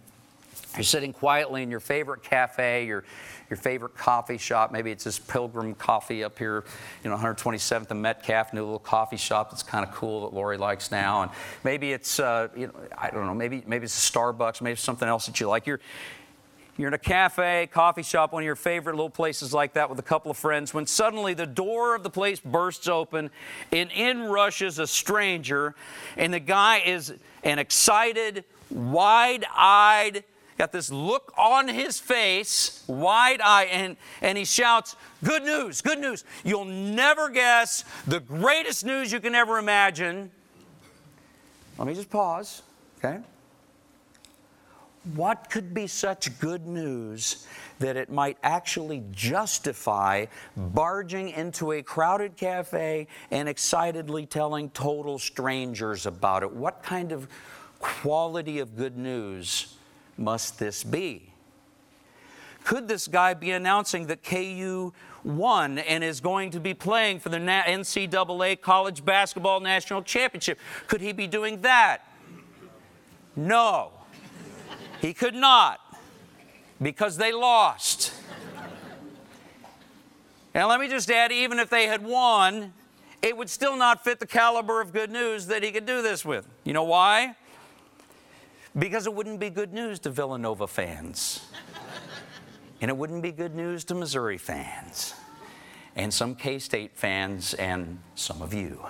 you're 0.74 0.84
sitting 0.84 1.12
quietly 1.12 1.62
in 1.62 1.70
your 1.70 1.80
favorite 1.80 2.22
cafe, 2.22 2.86
your, 2.86 3.04
your 3.50 3.56
favorite 3.56 3.96
coffee 3.96 4.38
shop. 4.38 4.72
Maybe 4.72 4.90
it's 4.90 5.04
this 5.04 5.18
Pilgrim 5.18 5.74
Coffee 5.74 6.24
up 6.24 6.38
here, 6.38 6.64
you 7.02 7.10
know, 7.10 7.16
127th 7.16 7.90
and 7.90 8.02
Metcalf, 8.02 8.52
new 8.52 8.62
little 8.62 8.78
coffee 8.78 9.16
shop 9.16 9.50
that's 9.50 9.62
kind 9.62 9.86
of 9.86 9.94
cool 9.94 10.22
that 10.22 10.34
Lori 10.34 10.56
likes 10.56 10.90
now. 10.90 11.22
And 11.22 11.30
maybe 11.62 11.92
it's, 11.92 12.18
uh, 12.18 12.48
you 12.56 12.68
know, 12.68 12.74
I 12.96 13.10
don't 13.10 13.26
know, 13.26 13.34
maybe, 13.34 13.62
maybe 13.66 13.84
it's 13.84 14.10
a 14.10 14.12
Starbucks, 14.12 14.60
maybe 14.60 14.72
it's 14.72 14.82
something 14.82 15.08
else 15.08 15.26
that 15.26 15.38
you 15.38 15.48
like. 15.48 15.66
You're, 15.66 15.80
you're 16.76 16.88
in 16.88 16.94
a 16.94 16.98
cafe, 16.98 17.68
coffee 17.72 18.02
shop, 18.02 18.32
one 18.32 18.42
of 18.42 18.46
your 18.46 18.56
favorite 18.56 18.94
little 18.94 19.10
places 19.10 19.54
like 19.54 19.74
that 19.74 19.88
with 19.88 19.98
a 19.98 20.02
couple 20.02 20.30
of 20.30 20.36
friends, 20.36 20.74
when 20.74 20.86
suddenly 20.86 21.32
the 21.32 21.46
door 21.46 21.94
of 21.94 22.02
the 22.02 22.10
place 22.10 22.40
bursts 22.40 22.88
open 22.88 23.30
and 23.70 23.92
in 23.92 24.24
rushes 24.24 24.78
a 24.78 24.86
stranger, 24.86 25.74
and 26.16 26.34
the 26.34 26.40
guy 26.40 26.78
is 26.78 27.14
an 27.44 27.60
excited, 27.60 28.44
wide 28.70 29.44
eyed, 29.54 30.24
got 30.58 30.72
this 30.72 30.90
look 30.90 31.32
on 31.38 31.68
his 31.68 32.00
face, 32.00 32.82
wide 32.88 33.40
eye, 33.40 33.64
and, 33.64 33.96
and 34.20 34.36
he 34.36 34.44
shouts, 34.44 34.96
Good 35.22 35.44
news, 35.44 35.80
good 35.80 36.00
news. 36.00 36.24
You'll 36.44 36.64
never 36.64 37.30
guess 37.30 37.84
the 38.06 38.20
greatest 38.20 38.84
news 38.84 39.12
you 39.12 39.20
can 39.20 39.34
ever 39.34 39.58
imagine. 39.58 40.30
Let 41.78 41.88
me 41.88 41.94
just 41.94 42.10
pause, 42.10 42.62
okay? 42.98 43.20
What 45.12 45.50
could 45.50 45.74
be 45.74 45.86
such 45.86 46.38
good 46.40 46.66
news 46.66 47.46
that 47.78 47.96
it 47.96 48.10
might 48.10 48.38
actually 48.42 49.02
justify 49.12 50.26
barging 50.56 51.28
into 51.28 51.72
a 51.72 51.82
crowded 51.82 52.38
cafe 52.38 53.06
and 53.30 53.46
excitedly 53.46 54.24
telling 54.24 54.70
total 54.70 55.18
strangers 55.18 56.06
about 56.06 56.42
it? 56.42 56.50
What 56.50 56.82
kind 56.82 57.12
of 57.12 57.28
quality 57.80 58.60
of 58.60 58.76
good 58.76 58.96
news 58.96 59.76
must 60.16 60.58
this 60.58 60.82
be? 60.82 61.30
Could 62.64 62.88
this 62.88 63.06
guy 63.06 63.34
be 63.34 63.50
announcing 63.50 64.06
that 64.06 64.24
KU 64.24 64.94
won 65.22 65.78
and 65.78 66.02
is 66.02 66.22
going 66.22 66.50
to 66.52 66.60
be 66.60 66.72
playing 66.72 67.20
for 67.20 67.28
the 67.28 67.36
NCAA 67.36 68.58
College 68.62 69.04
Basketball 69.04 69.60
National 69.60 70.00
Championship? 70.02 70.58
Could 70.86 71.02
he 71.02 71.12
be 71.12 71.26
doing 71.26 71.60
that? 71.60 71.98
No. 73.36 73.90
He 75.04 75.12
could 75.12 75.34
not 75.34 75.82
because 76.80 77.18
they 77.18 77.30
lost. 77.30 78.10
And 80.54 80.66
let 80.66 80.80
me 80.80 80.88
just 80.88 81.10
add 81.10 81.30
even 81.30 81.58
if 81.58 81.68
they 81.68 81.88
had 81.88 82.02
won, 82.02 82.72
it 83.20 83.36
would 83.36 83.50
still 83.50 83.76
not 83.76 84.02
fit 84.02 84.18
the 84.18 84.26
caliber 84.26 84.80
of 84.80 84.94
good 84.94 85.10
news 85.10 85.48
that 85.48 85.62
he 85.62 85.72
could 85.72 85.84
do 85.84 86.00
this 86.00 86.24
with. 86.24 86.48
You 86.64 86.72
know 86.72 86.84
why? 86.84 87.36
Because 88.78 89.06
it 89.06 89.12
wouldn't 89.12 89.40
be 89.40 89.50
good 89.50 89.74
news 89.74 89.98
to 90.00 90.10
Villanova 90.10 90.66
fans. 90.66 91.48
and 92.80 92.90
it 92.90 92.96
wouldn't 92.96 93.22
be 93.22 93.30
good 93.30 93.54
news 93.54 93.84
to 93.84 93.94
Missouri 93.94 94.38
fans. 94.38 95.12
And 95.96 96.14
some 96.14 96.34
K 96.34 96.58
State 96.58 96.96
fans, 96.96 97.52
and 97.52 97.98
some 98.14 98.40
of 98.40 98.54
you 98.54 98.82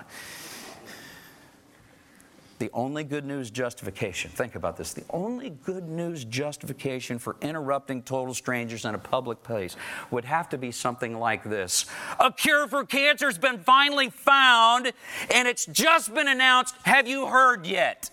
the 2.64 2.70
only 2.72 3.04
good 3.04 3.26
news 3.26 3.50
justification, 3.50 4.30
think 4.30 4.54
about 4.54 4.78
this, 4.78 4.94
the 4.94 5.04
only 5.10 5.50
good 5.50 5.86
news 5.86 6.24
justification 6.24 7.18
for 7.18 7.36
interrupting 7.42 8.02
total 8.02 8.32
strangers 8.32 8.86
in 8.86 8.94
a 8.94 8.98
public 8.98 9.42
place 9.42 9.76
would 10.10 10.24
have 10.24 10.48
to 10.48 10.56
be 10.56 10.70
something 10.70 11.18
like 11.18 11.44
this 11.44 11.84
A 12.18 12.32
cure 12.32 12.66
for 12.66 12.86
cancer 12.86 13.26
has 13.26 13.36
been 13.36 13.58
finally 13.58 14.08
found, 14.08 14.92
and 15.30 15.46
it's 15.46 15.66
just 15.66 16.14
been 16.14 16.26
announced. 16.26 16.74
Have 16.84 17.06
you 17.06 17.26
heard 17.26 17.66
yet? 17.66 18.08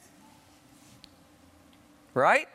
Right? 2.13 2.49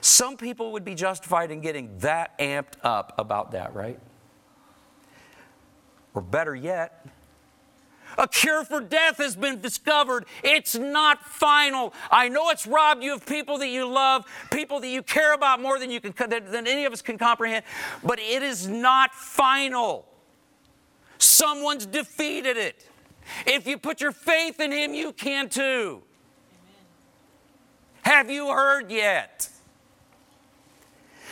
Some 0.00 0.36
people 0.36 0.72
would 0.72 0.84
be 0.84 0.96
justified 0.96 1.52
in 1.52 1.60
getting 1.60 1.96
that 1.98 2.36
amped 2.40 2.74
up 2.82 3.14
about 3.16 3.52
that, 3.52 3.76
right? 3.76 4.00
Or 6.14 6.20
better 6.20 6.56
yet, 6.56 7.06
a 8.18 8.28
cure 8.28 8.64
for 8.64 8.80
death 8.80 9.18
has 9.18 9.36
been 9.36 9.60
discovered. 9.60 10.26
It's 10.42 10.74
not 10.74 11.24
final. 11.24 11.92
I 12.10 12.28
know 12.28 12.50
it's 12.50 12.66
robbed 12.66 13.02
you 13.02 13.14
of 13.14 13.26
people 13.26 13.58
that 13.58 13.68
you 13.68 13.88
love, 13.88 14.24
people 14.50 14.80
that 14.80 14.88
you 14.88 15.02
care 15.02 15.34
about 15.34 15.60
more 15.60 15.78
than 15.78 15.90
you 15.90 16.00
can 16.00 16.14
than 16.28 16.66
any 16.66 16.84
of 16.84 16.92
us 16.92 17.02
can 17.02 17.18
comprehend, 17.18 17.64
but 18.02 18.18
it 18.18 18.42
is 18.42 18.66
not 18.66 19.14
final. 19.14 20.06
Someone's 21.18 21.86
defeated 21.86 22.56
it. 22.56 22.88
If 23.46 23.66
you 23.66 23.78
put 23.78 24.00
your 24.00 24.12
faith 24.12 24.60
in 24.60 24.70
him, 24.72 24.94
you 24.94 25.12
can 25.12 25.48
too. 25.48 25.62
Amen. 25.62 26.02
Have 28.02 28.30
you 28.30 28.48
heard 28.48 28.90
yet? 28.90 29.48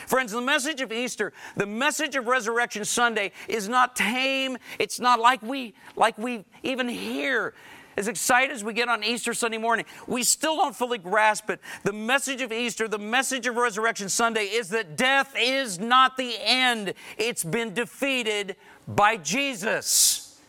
Friends, 0.06 0.32
the 0.32 0.40
message 0.40 0.80
of 0.80 0.92
Easter, 0.92 1.32
the 1.56 1.66
message 1.66 2.16
of 2.16 2.26
Resurrection 2.26 2.84
Sunday 2.84 3.32
is 3.48 3.68
not 3.68 3.96
tame. 3.96 4.58
It's 4.78 5.00
not 5.00 5.20
like 5.20 5.42
we 5.42 5.74
like 5.96 6.16
we 6.18 6.44
even 6.62 6.88
hear. 6.88 7.54
As 7.96 8.08
excited 8.08 8.52
as 8.52 8.64
we 8.64 8.72
get 8.72 8.88
on 8.88 9.04
Easter 9.04 9.32
Sunday 9.34 9.58
morning, 9.58 9.86
we 10.08 10.24
still 10.24 10.56
don't 10.56 10.74
fully 10.74 10.98
grasp 10.98 11.48
it. 11.48 11.60
The 11.84 11.92
message 11.92 12.42
of 12.42 12.50
Easter, 12.50 12.88
the 12.88 12.98
message 12.98 13.46
of 13.46 13.54
Resurrection 13.54 14.08
Sunday 14.08 14.46
is 14.46 14.70
that 14.70 14.96
death 14.96 15.32
is 15.38 15.78
not 15.78 16.16
the 16.16 16.34
end. 16.40 16.94
It's 17.18 17.44
been 17.44 17.72
defeated 17.72 18.56
by 18.88 19.16
Jesus. 19.18 20.40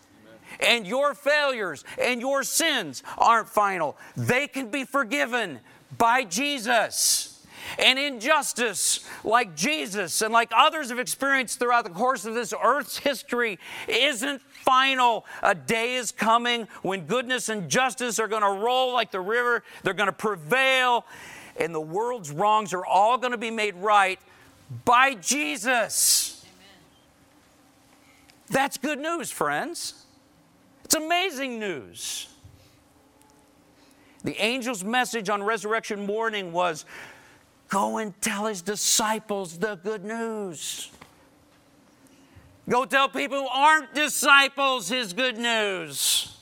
And 0.59 0.87
your 0.87 1.13
failures 1.13 1.83
and 2.01 2.19
your 2.19 2.41
sins 2.41 3.03
aren't 3.17 3.47
final. 3.47 3.95
They 4.17 4.47
can 4.47 4.71
be 4.71 4.83
forgiven 4.83 5.59
by 5.97 6.23
Jesus 6.23 7.34
and 7.79 7.97
injustice, 7.97 9.07
like 9.23 9.55
Jesus 9.55 10.21
and 10.21 10.33
like 10.33 10.51
others 10.55 10.89
have 10.89 10.99
experienced 10.99 11.59
throughout 11.59 11.83
the 11.83 11.89
course 11.89 12.25
of 12.25 12.33
this 12.33 12.53
earth's 12.63 12.97
history, 12.97 13.59
isn't 13.87 14.41
final. 14.41 15.25
A 15.43 15.55
day 15.55 15.95
is 15.95 16.11
coming 16.11 16.67
when 16.81 17.05
goodness 17.05 17.49
and 17.49 17.69
justice 17.69 18.19
are 18.19 18.27
going 18.27 18.41
to 18.41 18.63
roll 18.63 18.93
like 18.93 19.11
the 19.11 19.21
river, 19.21 19.63
they're 19.83 19.93
going 19.93 20.07
to 20.07 20.13
prevail, 20.13 21.05
and 21.57 21.73
the 21.73 21.81
world's 21.81 22.31
wrongs 22.31 22.73
are 22.73 22.85
all 22.85 23.17
going 23.17 23.31
to 23.31 23.37
be 23.37 23.51
made 23.51 23.75
right 23.75 24.19
by 24.83 25.13
Jesus. 25.15 26.43
Amen. 26.43 26.67
That's 28.49 28.77
good 28.77 28.99
news, 28.99 29.31
friends. 29.31 30.05
It's 30.83 30.95
amazing 30.95 31.59
news. 31.59 32.27
The 34.23 34.39
angel's 34.39 34.83
message 34.83 35.29
on 35.29 35.43
resurrection 35.43 36.05
morning 36.05 36.51
was 36.51 36.85
Go 37.69 37.97
and 37.97 38.19
tell 38.21 38.45
his 38.45 38.61
disciples 38.61 39.57
the 39.57 39.75
good 39.75 40.03
news. 40.03 40.91
Go 42.69 42.85
tell 42.85 43.09
people 43.09 43.41
who 43.41 43.47
aren't 43.47 43.93
disciples 43.93 44.89
his 44.89 45.13
good 45.13 45.37
news. 45.37 46.37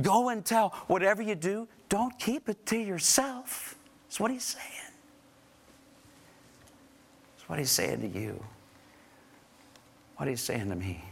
Go 0.00 0.28
and 0.28 0.44
tell 0.44 0.70
whatever 0.86 1.22
you 1.22 1.34
do, 1.34 1.68
don't 1.88 2.18
keep 2.18 2.48
it 2.48 2.64
to 2.66 2.78
yourself. 2.78 3.76
That's 4.06 4.20
what 4.20 4.30
he's 4.30 4.44
saying. 4.44 4.92
That's 7.36 7.48
what 7.48 7.58
he's 7.58 7.70
saying 7.70 8.00
to 8.00 8.18
you. 8.18 8.42
What 10.16 10.28
he's 10.28 10.40
saying 10.40 10.68
to 10.68 10.76
me. 10.76 11.04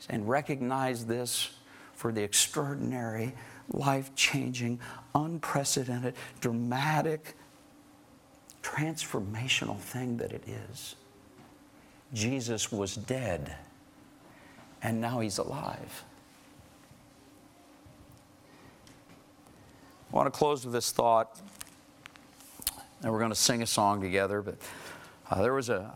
Saying, 0.00 0.26
recognize 0.26 1.04
this 1.04 1.50
for 1.94 2.10
the 2.10 2.22
extraordinary 2.22 3.34
life 3.72 4.14
changing, 4.14 4.80
unprecedented, 5.14 6.14
dramatic, 6.40 7.34
transformational 8.62 9.78
thing 9.78 10.16
that 10.18 10.32
it 10.32 10.44
is. 10.46 10.96
Jesus 12.12 12.72
was 12.72 12.96
dead, 12.96 13.54
and 14.82 15.00
now 15.00 15.20
he's 15.20 15.38
alive. 15.38 16.04
I 20.12 20.16
want 20.16 20.26
to 20.26 20.36
close 20.36 20.64
with 20.64 20.74
this 20.74 20.90
thought, 20.90 21.40
and 23.02 23.12
we're 23.12 23.20
going 23.20 23.30
to 23.30 23.36
sing 23.36 23.62
a 23.62 23.66
song 23.66 24.00
together. 24.00 24.42
But 24.42 24.56
uh, 25.30 25.40
there 25.40 25.54
was 25.54 25.68
a, 25.68 25.92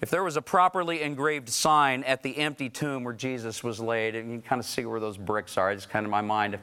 if 0.00 0.10
there 0.10 0.22
was 0.22 0.36
a 0.36 0.42
properly 0.42 1.02
engraved 1.02 1.48
sign 1.48 2.04
at 2.04 2.22
the 2.22 2.38
empty 2.38 2.68
tomb 2.68 3.04
where 3.04 3.14
Jesus 3.14 3.64
was 3.64 3.80
laid, 3.80 4.14
and 4.14 4.30
you 4.30 4.38
can 4.38 4.48
kind 4.48 4.60
of 4.60 4.66
see 4.66 4.84
where 4.84 5.00
those 5.00 5.16
bricks 5.16 5.56
are. 5.56 5.72
It's 5.72 5.86
kind 5.86 6.06
of 6.06 6.10
my 6.10 6.20
mind 6.20 6.58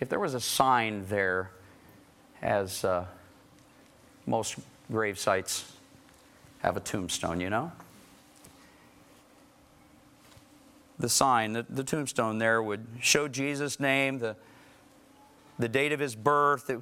if 0.00 0.08
there 0.08 0.20
was 0.20 0.34
a 0.34 0.40
sign 0.40 1.04
there, 1.06 1.50
as 2.40 2.84
uh, 2.84 3.04
most 4.26 4.56
grave 4.90 5.18
sites 5.18 5.72
have 6.60 6.76
a 6.76 6.80
tombstone, 6.80 7.40
you 7.40 7.50
know? 7.50 7.72
The 10.98 11.08
sign, 11.08 11.52
the, 11.52 11.66
the 11.68 11.84
tombstone 11.84 12.38
there 12.38 12.62
would 12.62 12.86
show 13.00 13.28
Jesus' 13.28 13.78
name, 13.78 14.18
the, 14.18 14.36
the 15.58 15.68
date 15.68 15.92
of 15.92 16.00
his 16.00 16.14
birth. 16.14 16.70
It 16.70 16.80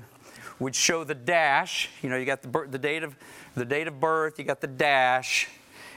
would 0.59 0.75
show 0.75 1.05
the 1.05 1.15
dash. 1.15 1.91
You 2.03 2.09
know, 2.09 2.17
you 2.17 2.25
got 2.25 2.43
the, 2.43 2.67
the, 2.71 2.79
date 2.79 3.03
of, 3.03 3.17
the 3.55 3.65
date 3.65 3.89
of 3.89 4.01
birth, 4.01 4.39
you 4.39 4.45
got 4.45 4.61
the 4.61 4.67
dash. 4.67 5.49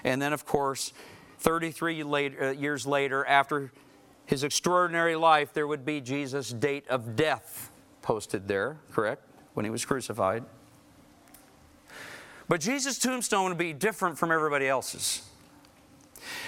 And 0.04 0.22
then, 0.22 0.34
of 0.34 0.46
course, 0.46 0.94
33 1.40 2.04
later, 2.04 2.50
uh, 2.50 2.52
years 2.52 2.86
later, 2.86 3.26
after 3.26 3.72
his 4.26 4.44
extraordinary 4.44 5.16
life, 5.16 5.54
there 5.54 5.68
would 5.68 5.86
be 5.86 6.02
Jesus' 6.02 6.52
date 6.52 6.88
of 6.88 7.16
death 7.16 7.72
posted 8.02 8.48
there, 8.48 8.78
correct? 8.92 9.24
When 9.54 9.66
he 9.66 9.72
was 9.72 9.86
crucified. 9.86 10.44
But 12.48 12.62
Jesus' 12.62 12.98
tombstone 12.98 13.50
would 13.50 13.58
be 13.58 13.74
different 13.74 14.18
from 14.18 14.32
everybody 14.32 14.68
else's. 14.68 15.22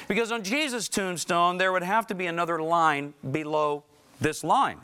Because 0.07 0.31
on 0.31 0.43
Jesus' 0.43 0.89
tombstone, 0.89 1.57
there 1.57 1.71
would 1.71 1.83
have 1.83 2.07
to 2.07 2.15
be 2.15 2.25
another 2.25 2.61
line 2.61 3.13
below 3.31 3.83
this 4.19 4.43
line. 4.43 4.79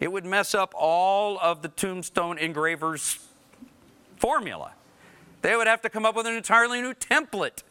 It 0.00 0.12
would 0.12 0.24
mess 0.24 0.54
up 0.54 0.72
all 0.76 1.38
of 1.40 1.62
the 1.62 1.68
tombstone 1.68 2.38
engravers' 2.38 3.18
formula. 4.16 4.72
They 5.42 5.56
would 5.56 5.66
have 5.66 5.82
to 5.82 5.90
come 5.90 6.04
up 6.04 6.16
with 6.16 6.26
an 6.26 6.34
entirely 6.34 6.80
new 6.80 6.94
template 6.94 7.62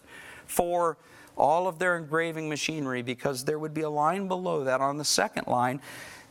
for 0.45 0.97
all 1.35 1.67
of 1.67 1.79
their 1.79 1.97
engraving 1.97 2.49
machinery 2.49 3.01
because 3.01 3.45
there 3.45 3.59
would 3.59 3.73
be 3.73 3.81
a 3.81 3.89
line 3.89 4.27
below 4.27 4.63
that 4.63 4.81
on 4.81 4.97
the 4.97 5.05
second 5.05 5.47
line 5.47 5.81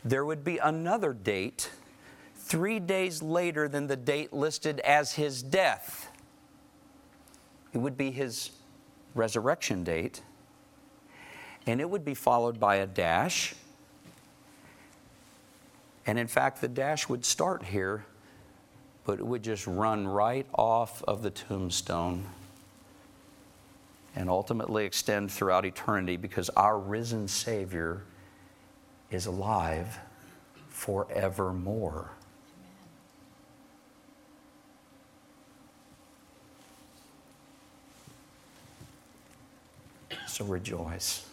there 0.03 0.25
would 0.25 0.43
be 0.43 0.57
another 0.57 1.13
date 1.13 1.69
three 2.35 2.79
days 2.79 3.21
later 3.21 3.67
than 3.67 3.87
the 3.87 3.95
date 3.95 4.31
listed 4.31 4.79
as 4.81 5.13
his 5.13 5.43
death. 5.43 6.09
It 7.73 7.79
would 7.79 7.97
be 7.97 8.11
his 8.11 8.51
resurrection 9.13 9.83
date, 9.83 10.21
and 11.65 11.81
it 11.81 11.89
would 11.89 12.05
be 12.05 12.13
followed 12.13 12.59
by 12.59 12.77
a 12.77 12.87
dash. 12.87 13.53
And 16.05 16.17
in 16.17 16.27
fact, 16.27 16.61
the 16.61 16.69
dash 16.69 17.09
would 17.09 17.25
start 17.25 17.63
here, 17.63 18.05
but 19.07 19.19
it 19.19 19.25
would 19.25 19.41
just 19.41 19.65
run 19.65 20.05
right 20.05 20.45
off 20.53 21.01
of 21.07 21.23
the 21.23 21.29
tombstone 21.29 22.25
and 24.17 24.29
ultimately 24.29 24.83
extend 24.83 25.31
throughout 25.31 25.65
eternity 25.65 26.17
because 26.17 26.49
our 26.49 26.77
risen 26.77 27.25
Savior 27.25 28.03
is 29.09 29.25
alive 29.25 29.97
forevermore. 30.67 32.11
So 40.27 40.43
rejoice. 40.43 41.25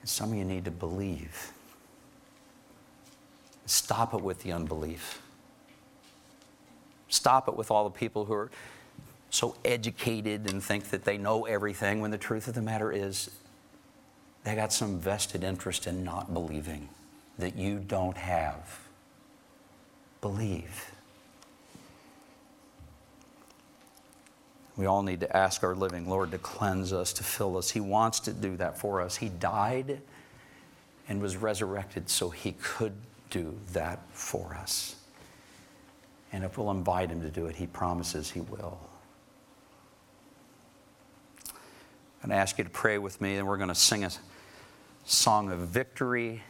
And 0.00 0.08
some 0.08 0.30
of 0.30 0.38
you 0.38 0.44
need 0.44 0.64
to 0.66 0.70
believe. 0.70 1.51
Stop 3.72 4.12
it 4.12 4.20
with 4.20 4.42
the 4.42 4.52
unbelief. 4.52 5.22
Stop 7.08 7.48
it 7.48 7.56
with 7.56 7.70
all 7.70 7.84
the 7.84 7.98
people 7.98 8.26
who 8.26 8.34
are 8.34 8.50
so 9.30 9.56
educated 9.64 10.50
and 10.50 10.62
think 10.62 10.90
that 10.90 11.04
they 11.04 11.16
know 11.16 11.46
everything 11.46 12.02
when 12.02 12.10
the 12.10 12.18
truth 12.18 12.48
of 12.48 12.54
the 12.54 12.60
matter 12.60 12.92
is 12.92 13.30
they 14.44 14.54
got 14.54 14.74
some 14.74 14.98
vested 14.98 15.42
interest 15.42 15.86
in 15.86 16.04
not 16.04 16.34
believing 16.34 16.90
that 17.38 17.56
you 17.56 17.78
don't 17.78 18.18
have. 18.18 18.80
Believe. 20.20 20.90
We 24.76 24.84
all 24.84 25.02
need 25.02 25.20
to 25.20 25.34
ask 25.34 25.64
our 25.64 25.74
living 25.74 26.10
Lord 26.10 26.30
to 26.32 26.38
cleanse 26.38 26.92
us, 26.92 27.14
to 27.14 27.24
fill 27.24 27.56
us. 27.56 27.70
He 27.70 27.80
wants 27.80 28.20
to 28.20 28.34
do 28.34 28.54
that 28.58 28.76
for 28.76 29.00
us. 29.00 29.16
He 29.16 29.30
died 29.30 30.02
and 31.08 31.22
was 31.22 31.38
resurrected 31.38 32.10
so 32.10 32.28
he 32.28 32.52
could 32.60 32.92
do 33.32 33.58
that 33.72 33.98
for 34.12 34.54
us. 34.54 34.94
And 36.32 36.44
if 36.44 36.56
we'll 36.56 36.70
invite 36.70 37.10
him 37.10 37.20
to 37.22 37.30
do 37.30 37.46
it, 37.46 37.56
he 37.56 37.66
promises 37.66 38.30
he 38.30 38.40
will. 38.40 38.78
I'm 42.22 42.28
going 42.28 42.36
to 42.36 42.36
ask 42.36 42.58
you 42.58 42.64
to 42.64 42.70
pray 42.70 42.98
with 42.98 43.20
me, 43.20 43.36
and 43.36 43.48
we're 43.48 43.56
going 43.56 43.68
to 43.68 43.74
sing 43.74 44.04
a 44.04 44.10
song 45.04 45.50
of 45.50 45.58
victory 45.58 46.42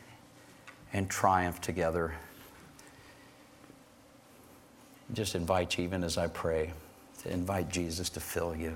and 0.92 1.08
triumph 1.08 1.60
together. 1.62 2.14
Just 5.14 5.34
invite 5.34 5.78
you, 5.78 5.84
even 5.84 6.04
as 6.04 6.18
I 6.18 6.26
pray 6.26 6.72
to 7.22 7.32
invite 7.32 7.68
Jesus 7.70 8.10
to 8.10 8.20
fill 8.20 8.54
you, 8.54 8.74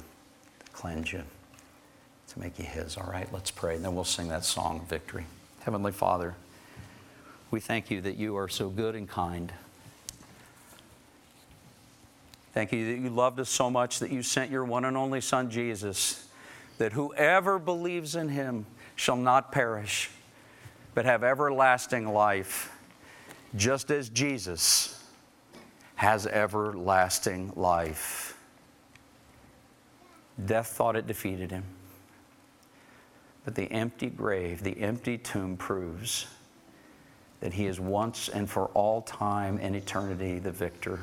to 0.65 0.73
cleanse 0.73 1.13
you, 1.13 1.23
to 2.29 2.39
make 2.39 2.59
you 2.59 2.65
His. 2.65 2.97
All 2.97 3.09
right, 3.11 3.31
let's 3.33 3.51
pray. 3.51 3.77
And 3.77 3.85
then 3.85 3.95
we'll 3.95 4.05
sing 4.05 4.29
that 4.29 4.45
song 4.45 4.81
of 4.81 4.87
victory. 4.87 5.27
Heavenly 5.61 5.93
Father, 5.93 6.35
we 7.51 7.61
thank 7.61 7.91
you 7.91 8.01
that 8.03 8.17
you 8.17 8.37
are 8.37 8.49
so 8.49 8.69
good 8.69 8.95
and 8.95 9.09
kind. 9.09 9.53
Thank 12.53 12.73
you 12.73 12.87
that 12.87 13.03
you 13.03 13.11
loved 13.11 13.39
us 13.39 13.51
so 13.51 13.71
much 13.71 13.99
that 13.99 14.11
you 14.11 14.23
sent 14.23 14.51
your 14.51 14.65
one 14.65 14.85
and 14.85 14.97
only 14.97 15.21
Son, 15.21 15.51
Jesus, 15.51 16.27
that 16.79 16.93
whoever 16.93 17.59
believes 17.59 18.17
in 18.17 18.31
him 18.31 18.67
shall 18.97 19.17
not 19.17 19.53
perish, 19.53 20.11
but 20.95 21.05
have 21.05 21.23
everlasting 21.23 22.13
life, 22.13 22.73
just 23.55 23.91
as 23.91 24.09
Jesus 24.09 25.05
has 25.97 26.27
everlasting 26.27 27.53
life. 27.57 28.39
Death 30.45 30.69
thought 30.69 30.97
it 30.97 31.07
defeated 31.07 31.51
him. 31.51 31.65
But 33.45 33.55
the 33.55 33.71
empty 33.71 34.09
grave, 34.09 34.63
the 34.63 34.81
empty 34.81 35.19
tomb 35.19 35.57
proves 35.57 36.27
that 37.47 37.55
he 37.55 37.67
is 37.67 37.79
once 37.79 38.29
and 38.29 38.51
for 38.51 38.67
all 38.75 39.01
time 39.03 39.57
and 39.63 39.77
eternity 39.77 40.41
the 40.41 40.51
victor. 40.51 40.99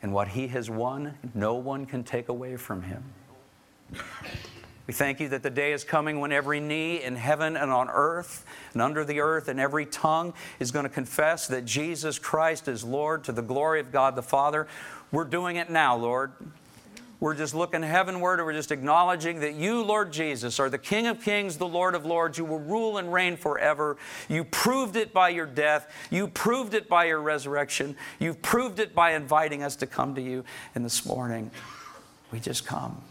And 0.00 0.10
what 0.14 0.28
he 0.28 0.48
has 0.48 0.70
won, 0.70 1.18
no 1.34 1.56
one 1.56 1.84
can 1.84 2.02
take 2.02 2.30
away 2.30 2.56
from 2.56 2.80
him. 2.80 3.04
We 4.86 4.94
thank 4.94 5.20
you 5.20 5.28
that 5.28 5.42
the 5.42 5.50
day 5.50 5.74
is 5.74 5.84
coming 5.84 6.18
when 6.18 6.32
every 6.32 6.60
knee 6.60 7.02
in 7.02 7.14
heaven 7.14 7.58
and 7.58 7.70
on 7.70 7.90
earth 7.90 8.46
and 8.72 8.80
under 8.80 9.04
the 9.04 9.20
earth 9.20 9.48
and 9.48 9.60
every 9.60 9.84
tongue 9.84 10.32
is 10.58 10.70
going 10.70 10.84
to 10.84 10.88
confess 10.88 11.46
that 11.48 11.66
Jesus 11.66 12.18
Christ 12.18 12.68
is 12.68 12.84
Lord 12.84 13.22
to 13.24 13.32
the 13.32 13.42
glory 13.42 13.80
of 13.80 13.92
God 13.92 14.16
the 14.16 14.22
Father. 14.22 14.66
We're 15.12 15.24
doing 15.24 15.56
it 15.56 15.68
now, 15.68 15.94
Lord. 15.94 16.32
We're 17.20 17.34
just 17.34 17.52
looking 17.52 17.82
heavenward 17.82 18.38
we're 18.44 18.52
just 18.52 18.70
acknowledging 18.70 19.40
that 19.40 19.54
you, 19.54 19.82
Lord 19.82 20.12
Jesus, 20.12 20.60
are 20.60 20.70
the 20.70 20.78
King 20.78 21.08
of 21.08 21.20
Kings, 21.20 21.56
the 21.56 21.66
Lord 21.66 21.96
of 21.96 22.06
Lords. 22.06 22.38
You 22.38 22.44
will 22.44 22.60
rule 22.60 22.98
and 22.98 23.12
reign 23.12 23.36
forever. 23.36 23.96
You 24.28 24.44
proved 24.44 24.94
it 24.94 25.12
by 25.12 25.30
your 25.30 25.46
death. 25.46 25.92
You 26.10 26.28
proved 26.28 26.74
it 26.74 26.88
by 26.88 27.06
your 27.06 27.20
resurrection. 27.20 27.96
You've 28.20 28.40
proved 28.40 28.78
it 28.78 28.94
by 28.94 29.14
inviting 29.14 29.64
us 29.64 29.74
to 29.76 29.86
come 29.86 30.14
to 30.14 30.22
you. 30.22 30.44
And 30.76 30.84
this 30.84 31.04
morning, 31.04 31.50
we 32.30 32.38
just 32.38 32.64
come. 32.64 33.02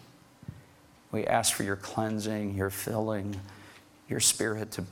We 1.11 1.25
ask 1.25 1.53
for 1.53 1.63
your 1.63 1.75
cleansing, 1.75 2.55
your 2.55 2.69
filling, 2.69 3.37
your 4.07 4.21
spirit 4.21 4.71
to, 4.71 4.85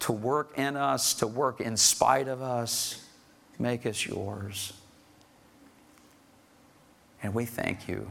to 0.00 0.12
work 0.12 0.56
in 0.56 0.76
us, 0.76 1.12
to 1.14 1.26
work 1.26 1.60
in 1.60 1.76
spite 1.76 2.28
of 2.28 2.40
us. 2.40 3.04
Make 3.58 3.84
us 3.84 4.06
yours. 4.06 4.72
And 7.22 7.34
we 7.34 7.44
thank 7.44 7.86
you 7.86 8.10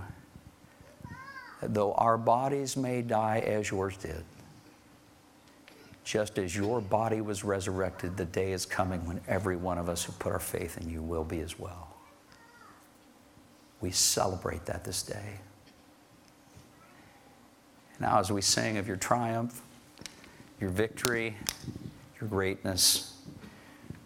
though 1.62 1.94
our 1.94 2.18
bodies 2.18 2.78
may 2.78 3.02
die 3.02 3.40
as 3.40 3.70
yours 3.70 3.98
did, 3.98 4.24
just 6.04 6.38
as 6.38 6.56
your 6.56 6.82
body 6.82 7.20
was 7.20 7.44
resurrected, 7.44 8.16
the 8.16 8.26
day 8.26 8.52
is 8.52 8.66
coming 8.66 9.06
when 9.08 9.20
every 9.28 9.56
one 9.56 9.78
of 9.78 9.90
us 9.90 10.04
who 10.04 10.12
put 10.14 10.32
our 10.32 10.40
faith 10.40 10.78
in 10.78 10.90
you 10.90 11.02
will 11.02 11.24
be 11.24 11.40
as 11.40 11.58
well. 11.58 11.88
We 13.82 13.92
celebrate 13.92 14.66
that 14.68 14.84
this 14.84 15.02
day. 15.02 15.40
Now, 18.00 18.20
as 18.20 18.32
we 18.32 18.42
sing 18.42 18.78
of 18.78 18.88
your 18.88 18.98
triumph, 18.98 19.62
your 20.60 20.70
victory, 20.70 21.36
your 22.20 22.30
greatness, 22.30 23.18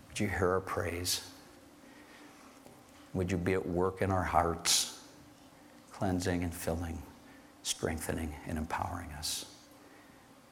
would 0.08 0.20
you 0.20 0.28
hear 0.28 0.50
our 0.52 0.62
praise? 0.62 1.22
Would 3.14 3.32
you 3.32 3.38
be 3.38 3.54
at 3.54 3.68
work 3.68 4.02
in 4.02 4.12
our 4.12 4.24
hearts, 4.24 5.00
cleansing 5.92 6.44
and 6.44 6.54
filling, 6.54 7.02
strengthening 7.70 8.34
and 8.48 8.58
empowering 8.58 9.12
us? 9.12 9.46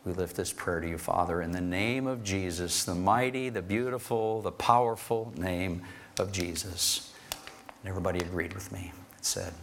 We 0.06 0.14
lift 0.14 0.38
this 0.38 0.54
prayer 0.54 0.80
to 0.80 0.88
you, 0.88 0.98
Father, 0.98 1.42
in 1.42 1.52
the 1.52 1.62
name 1.62 2.08
of 2.08 2.24
Jesus, 2.24 2.86
the 2.86 2.96
mighty, 2.96 3.50
the 3.50 3.62
beautiful, 3.62 4.42
the 4.42 4.52
powerful 4.52 5.34
name 5.36 5.82
of 6.18 6.32
Jesus. 6.32 7.14
And 7.82 7.90
everybody 7.90 8.20
agreed 8.20 8.54
with 8.54 8.72
me. 8.72 8.94
It 9.18 9.26
said, 9.26 9.54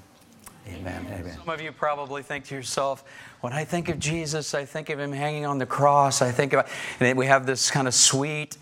Amen. 0.69 1.07
Amen. 1.13 1.37
Some 1.37 1.49
of 1.49 1.61
you 1.61 1.73
probably 1.73 2.23
think 2.23 2.47
to 2.47 2.55
yourself, 2.55 3.05
when 3.41 3.53
I 3.53 3.65
think 3.65 3.89
of 3.89 3.99
Jesus, 3.99 4.55
I 4.55 4.65
think 4.65 4.91
of 4.91 4.99
him 4.99 5.13
hanging 5.13 5.45
on 5.45 5.59
the 5.59 5.67
cross. 5.67 6.23
I 6.23 6.31
think 6.31 6.55
about, 6.55 6.69
and 7.01 7.19
we 7.19 7.27
have 7.27 7.47
this 7.47 7.71
kind 7.71 7.87
of 7.87 7.95
sweet, 7.95 8.57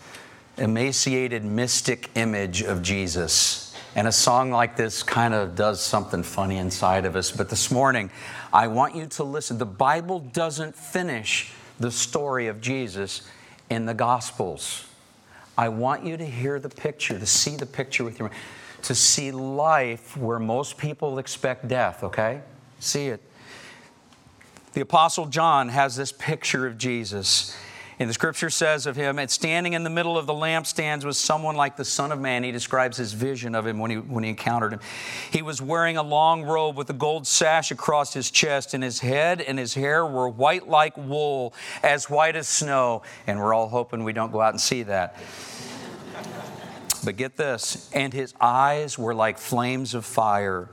emaciated, 0.59 1.45
mystic 1.45 2.11
image 2.17 2.63
of 2.63 2.83
Jesus. 2.83 3.72
And 3.95 4.09
a 4.09 4.13
song 4.13 4.51
like 4.51 4.77
this 4.77 5.03
kind 5.03 5.35
of 5.35 5.55
does 5.55 5.81
something 5.81 6.23
funny 6.23 6.57
inside 6.57 7.05
of 7.05 7.15
us. 7.15 7.31
But 7.31 7.51
this 7.51 7.71
morning, 7.71 8.11
I 8.53 8.69
want 8.69 8.95
you 8.97 9.07
to 9.07 9.25
listen. 9.25 9.59
The 9.59 9.67
Bible 9.67 10.21
doesn't 10.21 10.75
finish 10.75 11.53
the 11.79 11.91
story 11.91 12.47
of 12.47 12.61
Jesus 12.61 13.29
in 13.69 13.85
the 13.85 13.95
Gospels. 13.95 14.87
I 15.59 15.69
want 15.69 16.05
you 16.05 16.17
to 16.17 16.25
hear 16.25 16.59
the 16.59 16.71
picture, 16.71 17.19
to 17.19 17.27
see 17.27 17.57
the 17.57 17.67
picture 17.67 18.03
with 18.05 18.19
your 18.19 18.31
mind, 18.31 18.41
to 18.85 18.95
see 18.95 19.31
life 19.31 20.17
where 20.17 20.39
most 20.39 20.79
people 20.79 21.19
expect 21.19 21.69
death, 21.69 22.03
okay? 22.03 22.41
See 22.81 23.09
it. 23.09 23.21
The 24.73 24.81
Apostle 24.81 25.27
John 25.27 25.69
has 25.69 25.97
this 25.97 26.13
picture 26.13 26.67
of 26.67 26.79
Jesus. 26.79 27.55
And 27.99 28.09
the 28.09 28.15
scripture 28.15 28.51
says 28.51 28.87
of 28.87 28.97
him, 28.97 29.19
and 29.19 29.31
standing 29.31 29.75
in 29.75 29.85
the 29.85 29.91
middle 29.91 30.17
of 30.17 30.27
the 30.27 30.33
lampstands 30.33 31.05
was 31.05 31.19
someone 31.19 31.57
like 31.57 31.77
the 31.77 31.85
Son 31.85 32.11
of 32.11 32.19
Man. 32.19 32.43
He 32.43 32.51
describes 32.51 32.97
his 32.97 33.13
vision 33.13 33.55
of 33.55 33.67
him 33.67 33.79
when 33.79 33.91
he, 33.91 33.99
when 33.99 34.25
he 34.25 34.31
encountered 34.31 34.73
him. 34.73 34.81
He 35.31 35.43
was 35.43 35.61
wearing 35.61 35.97
a 35.97 36.03
long 36.03 36.43
robe 36.43 36.77
with 36.77 36.89
a 36.91 36.95
gold 36.95 37.27
sash 37.27 37.71
across 37.71 38.15
his 38.15 38.31
chest, 38.31 38.75
and 38.75 38.83
his 38.83 39.01
head 39.01 39.41
and 39.41 39.59
his 39.59 39.75
hair 39.75 40.07
were 40.07 40.29
white 40.29 40.69
like 40.69 40.97
wool, 40.97 41.55
as 41.83 42.09
white 42.09 42.35
as 42.35 42.49
snow. 42.49 43.03
And 43.27 43.39
we're 43.39 43.55
all 43.55 43.69
hoping 43.69 44.05
we 44.05 44.13
don't 44.13 44.33
go 44.33 44.41
out 44.41 44.55
and 44.55 44.61
see 44.61 44.85
that. 44.85 45.17
But 47.05 47.17
get 47.17 47.37
this, 47.37 47.91
and 47.93 48.13
his 48.13 48.33
eyes 48.41 48.97
were 48.97 49.15
like 49.15 49.39
flames 49.39 49.95
of 49.95 50.05
fire, 50.05 50.71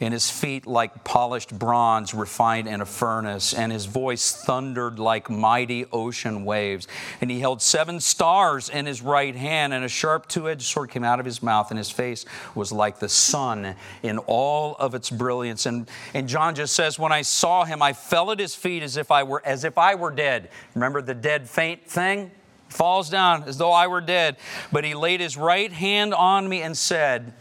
and 0.00 0.12
his 0.12 0.30
feet 0.30 0.66
like 0.66 1.04
polished 1.04 1.58
bronze 1.58 2.14
refined 2.14 2.68
in 2.68 2.80
a 2.80 2.86
furnace, 2.86 3.52
and 3.52 3.72
his 3.72 3.86
voice 3.86 4.32
thundered 4.32 4.98
like 4.98 5.28
mighty 5.28 5.86
ocean 5.92 6.44
waves. 6.44 6.86
And 7.20 7.30
he 7.30 7.40
held 7.40 7.60
seven 7.60 8.00
stars 8.00 8.68
in 8.68 8.86
his 8.86 9.02
right 9.02 9.34
hand, 9.34 9.72
and 9.74 9.84
a 9.84 9.88
sharp 9.88 10.28
two 10.28 10.48
edged 10.48 10.62
sword 10.62 10.90
came 10.90 11.04
out 11.04 11.20
of 11.20 11.26
his 11.26 11.42
mouth, 11.42 11.70
and 11.70 11.78
his 11.78 11.90
face 11.90 12.24
was 12.54 12.72
like 12.72 12.98
the 12.98 13.08
sun 13.08 13.74
in 14.02 14.18
all 14.18 14.76
of 14.76 14.94
its 14.94 15.10
brilliance. 15.10 15.66
And, 15.66 15.88
and 16.14 16.28
John 16.28 16.54
just 16.54 16.74
says, 16.74 16.98
When 16.98 17.12
I 17.12 17.22
saw 17.22 17.64
him, 17.64 17.82
I 17.82 17.92
fell 17.92 18.30
at 18.30 18.38
his 18.38 18.54
feet 18.54 18.82
as 18.82 18.96
if 18.96 19.10
I 19.10 19.22
were 19.22 19.42
as 19.44 19.64
if 19.64 19.78
I 19.78 19.94
were 19.94 20.10
dead. 20.10 20.50
Remember 20.74 21.02
the 21.02 21.14
dead 21.14 21.48
faint 21.48 21.86
thing? 21.86 22.30
Falls 22.68 23.08
down 23.08 23.44
as 23.44 23.56
though 23.56 23.72
I 23.72 23.86
were 23.86 24.02
dead. 24.02 24.36
But 24.70 24.84
he 24.84 24.94
laid 24.94 25.20
his 25.20 25.36
right 25.36 25.72
hand 25.72 26.12
on 26.12 26.48
me 26.48 26.62
and 26.62 26.76
said, 26.76 27.32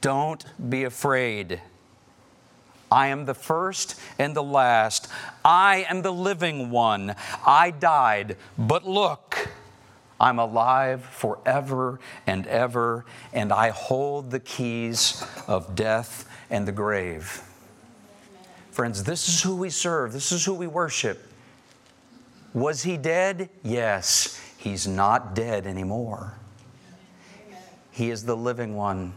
don't 0.00 0.44
be 0.70 0.84
afraid. 0.84 1.60
I 2.90 3.08
am 3.08 3.24
the 3.24 3.34
first 3.34 4.00
and 4.18 4.34
the 4.34 4.42
last. 4.42 5.08
I 5.44 5.86
am 5.88 6.02
the 6.02 6.12
living 6.12 6.70
one. 6.70 7.14
I 7.46 7.70
died, 7.70 8.36
but 8.58 8.86
look, 8.86 9.48
I'm 10.18 10.38
alive 10.38 11.04
forever 11.04 12.00
and 12.26 12.46
ever, 12.48 13.04
and 13.32 13.52
I 13.52 13.70
hold 13.70 14.30
the 14.30 14.40
keys 14.40 15.24
of 15.46 15.74
death 15.76 16.28
and 16.50 16.66
the 16.66 16.72
grave. 16.72 17.42
Friends, 18.72 19.04
this 19.04 19.28
is 19.28 19.42
who 19.42 19.56
we 19.56 19.70
serve, 19.70 20.12
this 20.12 20.32
is 20.32 20.44
who 20.44 20.54
we 20.54 20.66
worship. 20.66 21.26
Was 22.52 22.82
he 22.82 22.96
dead? 22.96 23.48
Yes, 23.62 24.40
he's 24.58 24.88
not 24.88 25.34
dead 25.34 25.66
anymore. 25.66 26.34
He 27.92 28.10
is 28.10 28.24
the 28.24 28.36
living 28.36 28.74
one 28.74 29.12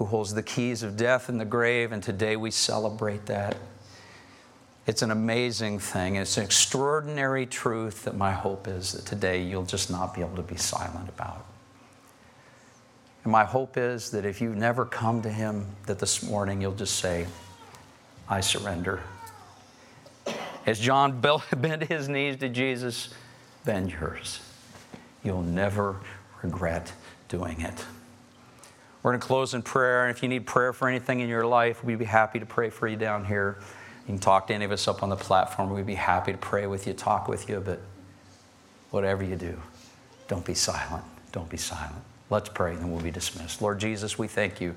who 0.00 0.06
holds 0.06 0.32
the 0.32 0.42
keys 0.42 0.82
of 0.82 0.96
death 0.96 1.28
and 1.28 1.38
the 1.38 1.44
grave, 1.44 1.92
and 1.92 2.02
today 2.02 2.34
we 2.34 2.50
celebrate 2.50 3.26
that. 3.26 3.54
It's 4.86 5.02
an 5.02 5.10
amazing 5.10 5.78
thing. 5.78 6.16
It's 6.16 6.38
an 6.38 6.42
extraordinary 6.42 7.44
truth 7.44 8.04
that 8.04 8.16
my 8.16 8.32
hope 8.32 8.66
is 8.66 8.92
that 8.92 9.04
today 9.04 9.42
you'll 9.42 9.66
just 9.66 9.90
not 9.90 10.14
be 10.14 10.22
able 10.22 10.36
to 10.36 10.42
be 10.42 10.56
silent 10.56 11.10
about. 11.10 11.44
And 13.24 13.30
my 13.30 13.44
hope 13.44 13.76
is 13.76 14.10
that 14.12 14.24
if 14.24 14.40
you've 14.40 14.56
never 14.56 14.86
come 14.86 15.20
to 15.20 15.28
Him, 15.28 15.66
that 15.84 15.98
this 15.98 16.22
morning 16.22 16.62
you'll 16.62 16.72
just 16.72 16.96
say, 16.96 17.26
I 18.26 18.40
surrender. 18.40 19.02
As 20.64 20.80
John 20.80 21.20
bent 21.58 21.82
his 21.82 22.08
knees 22.08 22.38
to 22.38 22.48
Jesus, 22.48 23.12
bend 23.66 23.90
yours. 23.90 24.40
You'll 25.22 25.42
never 25.42 25.96
regret 26.42 26.90
doing 27.28 27.60
it. 27.60 27.84
We're 29.02 29.12
going 29.12 29.20
to 29.20 29.26
close 29.26 29.54
in 29.54 29.62
prayer. 29.62 30.06
And 30.06 30.14
if 30.14 30.22
you 30.22 30.28
need 30.28 30.46
prayer 30.46 30.72
for 30.72 30.88
anything 30.88 31.20
in 31.20 31.28
your 31.28 31.46
life, 31.46 31.82
we'd 31.82 31.98
be 31.98 32.04
happy 32.04 32.38
to 32.38 32.46
pray 32.46 32.70
for 32.70 32.86
you 32.86 32.96
down 32.96 33.24
here. 33.24 33.58
You 34.06 34.14
can 34.14 34.18
talk 34.18 34.48
to 34.48 34.54
any 34.54 34.64
of 34.64 34.72
us 34.72 34.86
up 34.88 35.02
on 35.02 35.08
the 35.08 35.16
platform. 35.16 35.70
We'd 35.70 35.86
be 35.86 35.94
happy 35.94 36.32
to 36.32 36.38
pray 36.38 36.66
with 36.66 36.86
you, 36.86 36.92
talk 36.92 37.28
with 37.28 37.48
you. 37.48 37.60
But 37.60 37.80
whatever 38.90 39.24
you 39.24 39.36
do, 39.36 39.60
don't 40.28 40.44
be 40.44 40.54
silent. 40.54 41.04
Don't 41.32 41.48
be 41.48 41.56
silent. 41.56 42.02
Let's 42.28 42.48
pray, 42.48 42.72
and 42.72 42.80
then 42.80 42.92
we'll 42.92 43.02
be 43.02 43.10
dismissed. 43.10 43.62
Lord 43.62 43.80
Jesus, 43.80 44.18
we 44.18 44.28
thank 44.28 44.60
you 44.60 44.74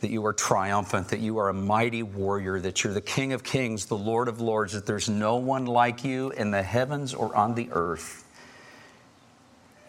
that 0.00 0.10
you 0.10 0.24
are 0.26 0.32
triumphant, 0.32 1.08
that 1.08 1.20
you 1.20 1.38
are 1.38 1.48
a 1.48 1.54
mighty 1.54 2.02
warrior, 2.02 2.60
that 2.60 2.82
you're 2.82 2.92
the 2.94 3.00
King 3.00 3.32
of 3.32 3.42
kings, 3.42 3.86
the 3.86 3.96
Lord 3.96 4.28
of 4.28 4.40
lords, 4.40 4.72
that 4.72 4.86
there's 4.86 5.08
no 5.08 5.36
one 5.36 5.66
like 5.66 6.04
you 6.04 6.30
in 6.30 6.50
the 6.50 6.62
heavens 6.62 7.14
or 7.14 7.34
on 7.34 7.54
the 7.54 7.68
earth 7.72 8.24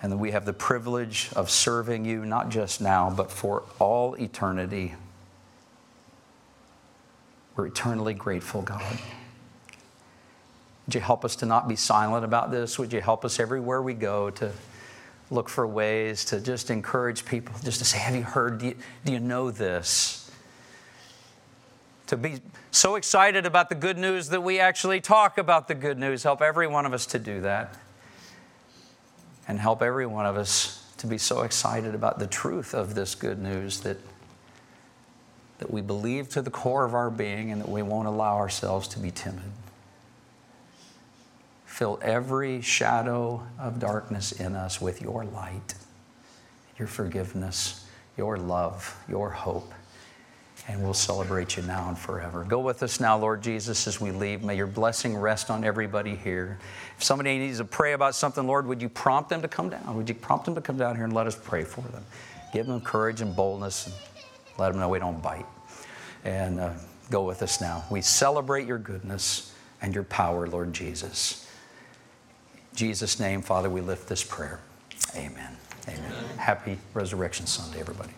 and 0.01 0.11
that 0.11 0.17
we 0.17 0.31
have 0.31 0.45
the 0.45 0.53
privilege 0.53 1.29
of 1.35 1.49
serving 1.49 2.05
you 2.05 2.25
not 2.25 2.49
just 2.49 2.79
now, 2.79 3.09
but 3.09 3.31
for 3.31 3.63
all 3.79 4.15
eternity. 4.15 4.95
We're 7.55 7.67
eternally 7.67 8.13
grateful, 8.13 8.61
God. 8.61 8.99
Would 10.87 10.95
you 10.95 11.01
help 11.01 11.25
us 11.25 11.35
to 11.37 11.45
not 11.45 11.67
be 11.67 11.75
silent 11.75 12.23
about 12.23 12.49
this? 12.49 12.79
Would 12.79 12.93
you 12.93 13.01
help 13.01 13.25
us 13.25 13.39
everywhere 13.39 13.81
we 13.81 13.93
go 13.93 14.29
to 14.31 14.51
look 15.29 15.49
for 15.49 15.67
ways 15.67 16.25
to 16.25 16.39
just 16.39 16.71
encourage 16.71 17.25
people, 17.25 17.53
just 17.63 17.79
to 17.79 17.85
say, 17.85 17.99
Have 17.99 18.15
you 18.15 18.23
heard? 18.23 18.59
Do 18.59 18.67
you, 18.67 18.75
do 19.05 19.11
you 19.11 19.19
know 19.19 19.51
this? 19.51 20.31
To 22.07 22.17
be 22.17 22.39
so 22.71 22.95
excited 22.95 23.45
about 23.45 23.69
the 23.69 23.75
good 23.75 23.97
news 23.97 24.29
that 24.29 24.41
we 24.41 24.59
actually 24.59 25.01
talk 25.01 25.37
about 25.37 25.67
the 25.67 25.75
good 25.75 25.99
news. 25.99 26.23
Help 26.23 26.41
every 26.41 26.65
one 26.65 26.85
of 26.85 26.93
us 26.93 27.05
to 27.07 27.19
do 27.19 27.41
that 27.41 27.75
and 29.49 29.59
help 29.59 29.81
every 29.81 30.05
one 30.05 30.27
of 30.27 30.37
us 30.37 30.85
to 30.97 31.07
be 31.07 31.17
so 31.17 31.41
excited 31.41 31.95
about 31.95 32.19
the 32.19 32.27
truth 32.27 32.75
of 32.75 32.93
this 32.93 33.15
good 33.15 33.39
news 33.39 33.79
that, 33.79 33.97
that 35.57 35.71
we 35.71 35.81
believe 35.81 36.29
to 36.29 36.41
the 36.43 36.51
core 36.51 36.85
of 36.85 36.93
our 36.93 37.09
being 37.09 37.51
and 37.51 37.59
that 37.59 37.67
we 37.67 37.81
won't 37.81 38.07
allow 38.07 38.37
ourselves 38.37 38.87
to 38.87 38.99
be 38.99 39.09
timid. 39.09 39.51
Fill 41.65 41.97
every 42.03 42.61
shadow 42.61 43.41
of 43.57 43.79
darkness 43.79 44.31
in 44.31 44.55
us 44.55 44.79
with 44.79 45.01
your 45.01 45.25
light, 45.25 45.73
your 46.77 46.87
forgiveness, 46.87 47.87
your 48.17 48.37
love, 48.37 48.95
your 49.09 49.31
hope 49.31 49.73
and 50.69 50.83
we'll 50.83 50.93
celebrate 50.93 51.57
you 51.57 51.63
now 51.63 51.87
and 51.89 51.97
forever. 51.97 52.45
Go 52.47 52.59
with 52.59 52.83
us 52.83 52.99
now, 52.99 53.17
Lord 53.17 53.41
Jesus, 53.41 53.87
as 53.87 53.99
we 53.99 54.11
leave. 54.11 54.43
May 54.43 54.55
your 54.55 54.67
blessing 54.67 55.17
rest 55.17 55.49
on 55.49 55.63
everybody 55.63 56.15
here. 56.15 56.59
If 56.95 57.03
somebody 57.03 57.39
needs 57.39 57.57
to 57.57 57.65
pray 57.65 57.93
about 57.93 58.13
something, 58.13 58.45
Lord, 58.45 58.67
would 58.67 58.79
you 58.79 58.87
prompt 58.87 59.31
them 59.31 59.41
to 59.41 59.47
come 59.47 59.69
down? 59.69 59.97
Would 59.97 60.07
you 60.07 60.13
prompt 60.13 60.45
them 60.45 60.53
to 60.53 60.61
come 60.61 60.77
down 60.77 60.95
here 60.95 61.05
and 61.05 61.13
let 61.13 61.25
us 61.25 61.35
pray 61.35 61.63
for 61.63 61.81
them? 61.81 62.05
Give 62.53 62.67
them 62.67 62.79
courage 62.81 63.19
and 63.21 63.35
boldness 63.35 63.87
and 63.87 63.95
let 64.59 64.71
them 64.71 64.79
know 64.79 64.89
we 64.89 64.99
don't 64.99 65.21
bite. 65.23 65.47
And 66.23 66.59
uh, 66.59 66.73
go 67.09 67.23
with 67.23 67.41
us 67.41 67.59
now. 67.59 67.83
We 67.89 68.01
celebrate 68.01 68.67
your 68.67 68.77
goodness 68.77 69.51
and 69.81 69.95
your 69.95 70.03
power, 70.03 70.45
Lord 70.45 70.71
Jesus. 70.71 71.49
In 72.53 72.77
Jesus' 72.77 73.19
name, 73.19 73.41
Father, 73.41 73.71
we 73.71 73.81
lift 73.81 74.07
this 74.07 74.23
prayer. 74.23 74.59
Amen. 75.15 75.57
Amen. 75.87 76.03
Amen. 76.05 76.37
Happy 76.37 76.77
Resurrection 76.93 77.47
Sunday, 77.47 77.79
everybody. 77.79 78.11